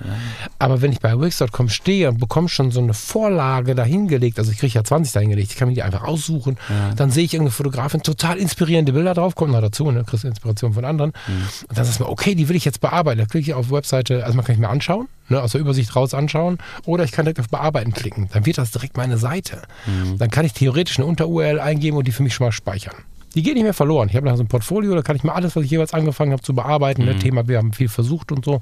[0.60, 4.58] Aber wenn ich bei Wix.com stehe und bekomme schon so eine Vorlage dahingelegt, also ich
[4.58, 6.58] kriege ja 20 dahingelegt, ich kann mir die einfach aussuchen,
[6.96, 10.74] dann sehe ich irgendeine Fotografin, total inspirierende Bilder drauf, kommt noch dazu, ne, kriegst Inspiration
[10.74, 11.14] von anderen.
[11.28, 11.48] Mhm.
[11.70, 13.20] Und dann sagst du mir, okay, die will ich jetzt bearbeiten.
[13.20, 15.96] Da klicke ich auf Webseite, also man kann ich mir anschauen ne, aus der Übersicht
[15.96, 16.58] raus anschauen.
[16.86, 18.30] Oder ich kann direkt auf Bearbeiten klicken.
[18.32, 19.64] Dann wird das direkt meine Seite.
[19.86, 20.18] Mhm.
[20.18, 22.96] Dann kann ich theoretisch eine Unter-URL eingeben und die für mich schon mal speichern.
[23.36, 24.10] Die geht nicht mehr verloren.
[24.10, 26.32] Ich habe da so ein Portfolio, da kann ich mir alles, was ich jeweils angefangen
[26.32, 27.18] habe zu bearbeiten, ne, mhm.
[27.18, 28.60] ne, Thema, wir haben viel versucht und so,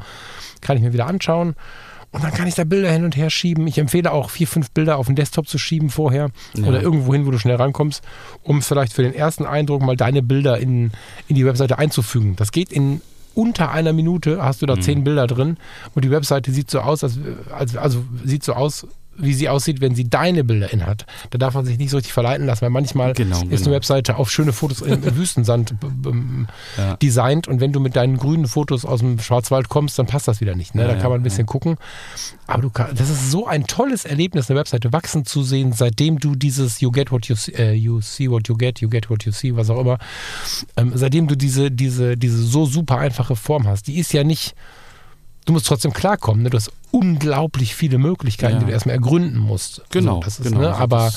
[0.61, 1.55] kann ich mir wieder anschauen.
[2.11, 3.67] Und dann kann ich da Bilder hin und her schieben.
[3.67, 6.65] Ich empfehle auch vier, fünf Bilder auf den Desktop zu schieben vorher ja.
[6.65, 8.03] oder irgendwo hin, wo du schnell rankommst,
[8.41, 10.91] um vielleicht für den ersten Eindruck mal deine Bilder in,
[11.27, 12.37] in die Webseite einzufügen.
[12.37, 13.01] Das geht in
[13.35, 14.81] unter einer Minute hast du da mhm.
[14.81, 15.57] zehn Bilder drin
[15.93, 17.19] und die Webseite sieht so aus, als,
[17.51, 18.87] also, also sieht so aus,
[19.17, 21.05] wie sie aussieht, wenn sie deine Bilder in hat.
[21.29, 23.61] Da darf man sich nicht so richtig verleiten lassen, weil manchmal genau, ist genau.
[23.61, 25.75] eine Webseite auf schöne Fotos im Wüstensand
[26.77, 26.95] ja.
[26.97, 30.41] designt und wenn du mit deinen grünen Fotos aus dem Schwarzwald kommst, dann passt das
[30.41, 30.75] wieder nicht.
[30.75, 30.83] Ne?
[30.83, 31.45] Ja, da kann man ein bisschen ja.
[31.45, 31.77] gucken.
[32.47, 36.19] Aber du kann, das ist so ein tolles Erlebnis, eine Webseite wachsen zu sehen, seitdem
[36.19, 39.23] du dieses You get what you, uh, you see what you get, you get what
[39.23, 39.97] you see, was auch immer,
[40.77, 43.87] ähm, seitdem du diese, diese, diese so super einfache Form hast.
[43.87, 44.55] Die ist ja nicht
[45.45, 46.43] du musst trotzdem klarkommen.
[46.43, 46.49] Ne?
[46.49, 48.59] Du hast unglaublich viele Möglichkeiten, ja.
[48.59, 49.81] die du erstmal ergründen musst.
[49.89, 50.17] Genau.
[50.17, 50.61] Also das ist, genau.
[50.61, 50.75] Ne?
[50.75, 51.11] Aber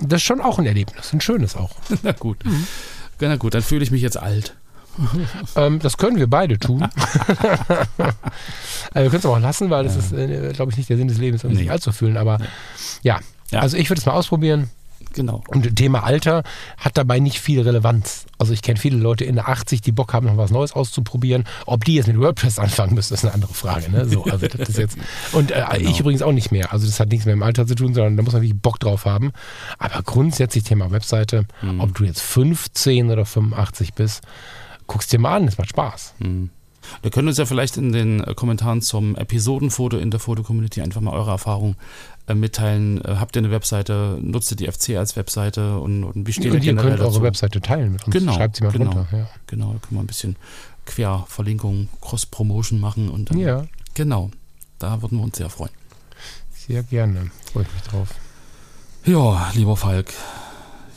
[0.00, 1.70] das ist schon auch ein Erlebnis, ein schönes auch.
[2.02, 2.44] Na gut.
[2.44, 2.66] Mhm.
[3.20, 4.54] Na gut, dann fühle ich mich jetzt alt.
[5.56, 6.82] ähm, das können wir beide tun.
[6.88, 6.90] also
[8.94, 10.00] wir können es auch lassen, weil das ja.
[10.00, 11.58] ist, äh, glaube ich, nicht der Sinn des Lebens, um nee.
[11.58, 12.16] sich alt zu fühlen.
[12.16, 12.38] Aber
[13.02, 13.20] ja,
[13.50, 13.60] ja.
[13.60, 14.70] also ich würde es mal ausprobieren.
[15.14, 15.42] Genau.
[15.48, 16.42] Und Thema Alter
[16.76, 18.26] hat dabei nicht viel Relevanz.
[18.38, 21.44] Also ich kenne viele Leute in der 80, die Bock haben, noch was Neues auszuprobieren.
[21.66, 23.90] Ob die jetzt mit WordPress anfangen müssen, ist eine andere Frage.
[23.90, 24.06] Ne?
[24.06, 24.98] So, also das ist jetzt,
[25.32, 25.90] und äh, genau.
[25.90, 26.72] ich übrigens auch nicht mehr.
[26.72, 28.60] Also das hat nichts mehr mit dem Alter zu tun, sondern da muss man wirklich
[28.60, 29.32] Bock drauf haben.
[29.78, 31.80] Aber grundsätzlich Thema Webseite, mhm.
[31.80, 34.22] ob du jetzt 15 oder 85 bist,
[34.86, 36.14] guckst dir mal an, es macht Spaß.
[36.18, 36.50] Mhm.
[37.02, 41.12] Wir können uns ja vielleicht in den Kommentaren zum Episodenfoto in der Foto-Community einfach mal
[41.12, 41.76] eure Erfahrung
[42.34, 43.04] mitteilen.
[43.04, 44.18] Äh, habt ihr eine Webseite?
[44.20, 45.78] Nutzt ihr die FC als Webseite?
[45.78, 47.14] Und, und wie steht und ihr könnt dazu?
[47.16, 48.12] eure Webseite teilen mit uns.
[48.12, 49.06] Genau, Schreibt sie mal genau, runter.
[49.16, 49.28] Ja.
[49.46, 50.36] Genau, da können wir ein bisschen
[50.86, 53.08] Querverlinkung, Cross-Promotion machen.
[53.08, 53.66] Und dann, ja.
[53.94, 54.30] Genau,
[54.78, 55.72] da würden wir uns sehr freuen.
[56.54, 58.08] Sehr gerne, freue ich mich drauf.
[59.04, 60.12] Ja, lieber Falk,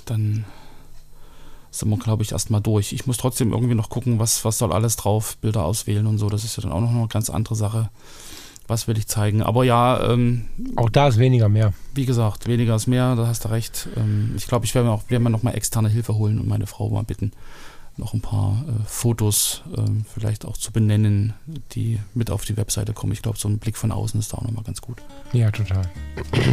[0.05, 0.43] dann
[1.71, 2.91] sind wir, glaube ich, erstmal durch.
[2.91, 6.29] Ich muss trotzdem irgendwie noch gucken, was, was soll alles drauf, Bilder auswählen und so.
[6.29, 7.89] Das ist ja dann auch noch eine ganz andere Sache.
[8.71, 9.43] Was will ich zeigen?
[9.43, 10.13] Aber ja.
[10.13, 10.45] Ähm,
[10.77, 11.73] auch da ist weniger mehr.
[11.93, 13.89] Wie gesagt, weniger ist mehr, da hast du recht.
[13.97, 16.47] Ähm, ich glaube, ich werde mir auch werde mir noch mal externe Hilfe holen und
[16.47, 17.33] meine Frau mal bitten,
[17.97, 19.81] noch ein paar äh, Fotos äh,
[20.13, 21.33] vielleicht auch zu benennen,
[21.73, 23.11] die mit auf die Webseite kommen.
[23.11, 24.99] Ich glaube, so ein Blick von außen ist da auch nochmal ganz gut.
[25.33, 25.81] Ja, total.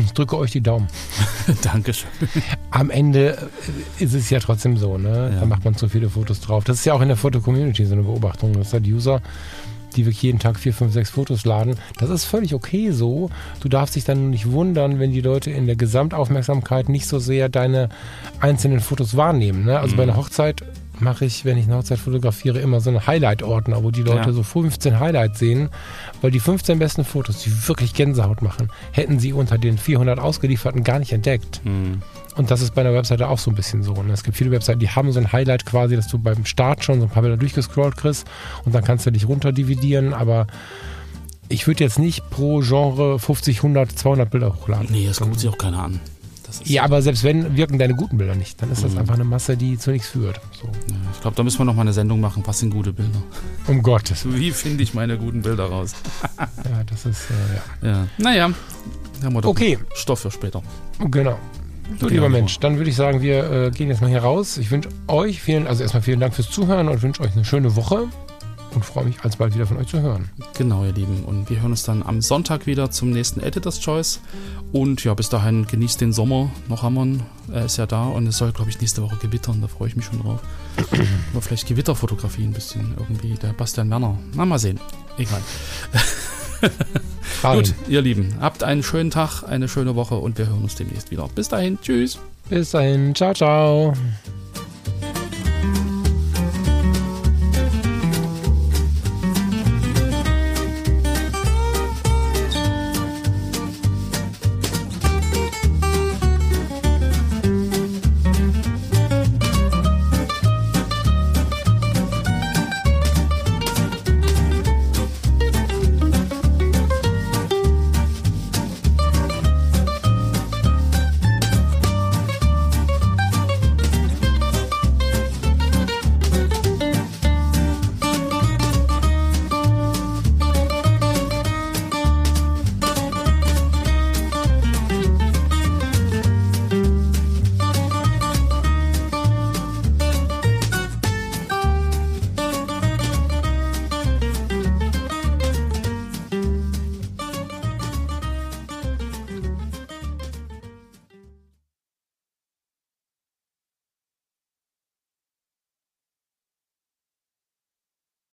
[0.04, 0.88] Ich drücke euch die Daumen.
[1.62, 2.10] Dankeschön.
[2.72, 3.48] Am Ende
[4.00, 5.30] äh, ist es ja trotzdem so, ne?
[5.34, 5.40] Ja.
[5.40, 6.64] Da macht man zu viele Fotos drauf.
[6.64, 9.22] Das ist ja auch in der Foto-Community so eine Beobachtung, dass halt User
[9.96, 11.76] die wirklich jeden Tag vier, fünf, sechs Fotos laden.
[11.98, 13.30] Das ist völlig okay so.
[13.60, 17.48] Du darfst dich dann nicht wundern, wenn die Leute in der Gesamtaufmerksamkeit nicht so sehr
[17.48, 17.88] deine
[18.40, 19.64] einzelnen Fotos wahrnehmen.
[19.64, 19.78] Ne?
[19.78, 19.96] Also mhm.
[19.96, 20.62] bei einer Hochzeit
[21.00, 24.32] mache ich, wenn ich eine Hochzeit fotografiere, immer so einen Highlight-Ordner, wo die Leute ja.
[24.32, 25.68] so 15 Highlights sehen,
[26.20, 30.84] weil die 15 besten Fotos, die wirklich Gänsehaut machen, hätten sie unter den 400 ausgelieferten
[30.84, 31.60] gar nicht entdeckt.
[31.64, 32.02] Mhm.
[32.38, 33.94] Und das ist bei einer Webseite auch so ein bisschen so.
[34.02, 34.12] Ne?
[34.12, 37.00] Es gibt viele Webseiten, die haben so ein Highlight quasi, dass du beim Start schon
[37.00, 38.26] so ein paar Bilder durchgescrollt kriegst
[38.64, 40.46] und dann kannst du dich runterdividieren, aber
[41.48, 44.88] ich würde jetzt nicht pro Genre 50, 100, 200 Bilder hochladen.
[44.90, 46.00] Nee, das guckt sich auch keiner an
[46.64, 48.60] ja, aber selbst wenn, wirken deine guten Bilder nicht.
[48.62, 48.98] Dann ist das mhm.
[48.98, 50.40] einfach eine Masse, die zu nichts führt.
[50.52, 50.66] So.
[50.66, 52.42] Ja, ich glaube, da müssen wir noch mal eine Sendung machen.
[52.46, 53.22] Was sind gute Bilder?
[53.66, 54.40] Um Gottes Willen.
[54.40, 55.94] Wie finde ich meine guten Bilder raus?
[56.38, 57.92] ja, das ist, äh, ja.
[57.92, 58.06] ja.
[58.18, 58.50] Naja,
[59.22, 59.78] haben wir doch okay.
[59.94, 60.62] Stoff für später.
[60.98, 61.38] Genau.
[61.98, 64.58] Du, okay, lieber Mensch, dann würde ich sagen, wir äh, gehen jetzt mal hier raus.
[64.58, 67.76] Ich wünsche euch vielen, also erstmal vielen Dank fürs Zuhören und wünsche euch eine schöne
[67.76, 68.08] Woche
[68.74, 70.28] und freue mich alsbald wieder von euch zu hören.
[70.56, 71.24] Genau, ihr Lieben.
[71.24, 74.20] Und wir hören uns dann am Sonntag wieder zum nächsten Editor's Choice.
[74.72, 76.50] Und ja, bis dahin genießt den Sommer.
[76.68, 77.22] Noch haben wir ihn.
[77.52, 79.60] Er ist ja da und es soll, glaube ich, nächste Woche gewittern.
[79.60, 80.40] Da freue ich mich schon drauf.
[81.32, 83.34] Aber vielleicht Gewitterfotografie ein bisschen irgendwie.
[83.34, 84.18] Der Bastian Werner.
[84.34, 84.78] Na, mal sehen.
[85.16, 85.40] Egal.
[87.42, 91.10] Gut, ihr Lieben, habt einen schönen Tag, eine schöne Woche und wir hören uns demnächst
[91.10, 91.28] wieder.
[91.34, 92.18] Bis dahin, tschüss.
[92.48, 93.94] Bis dahin, ciao, ciao.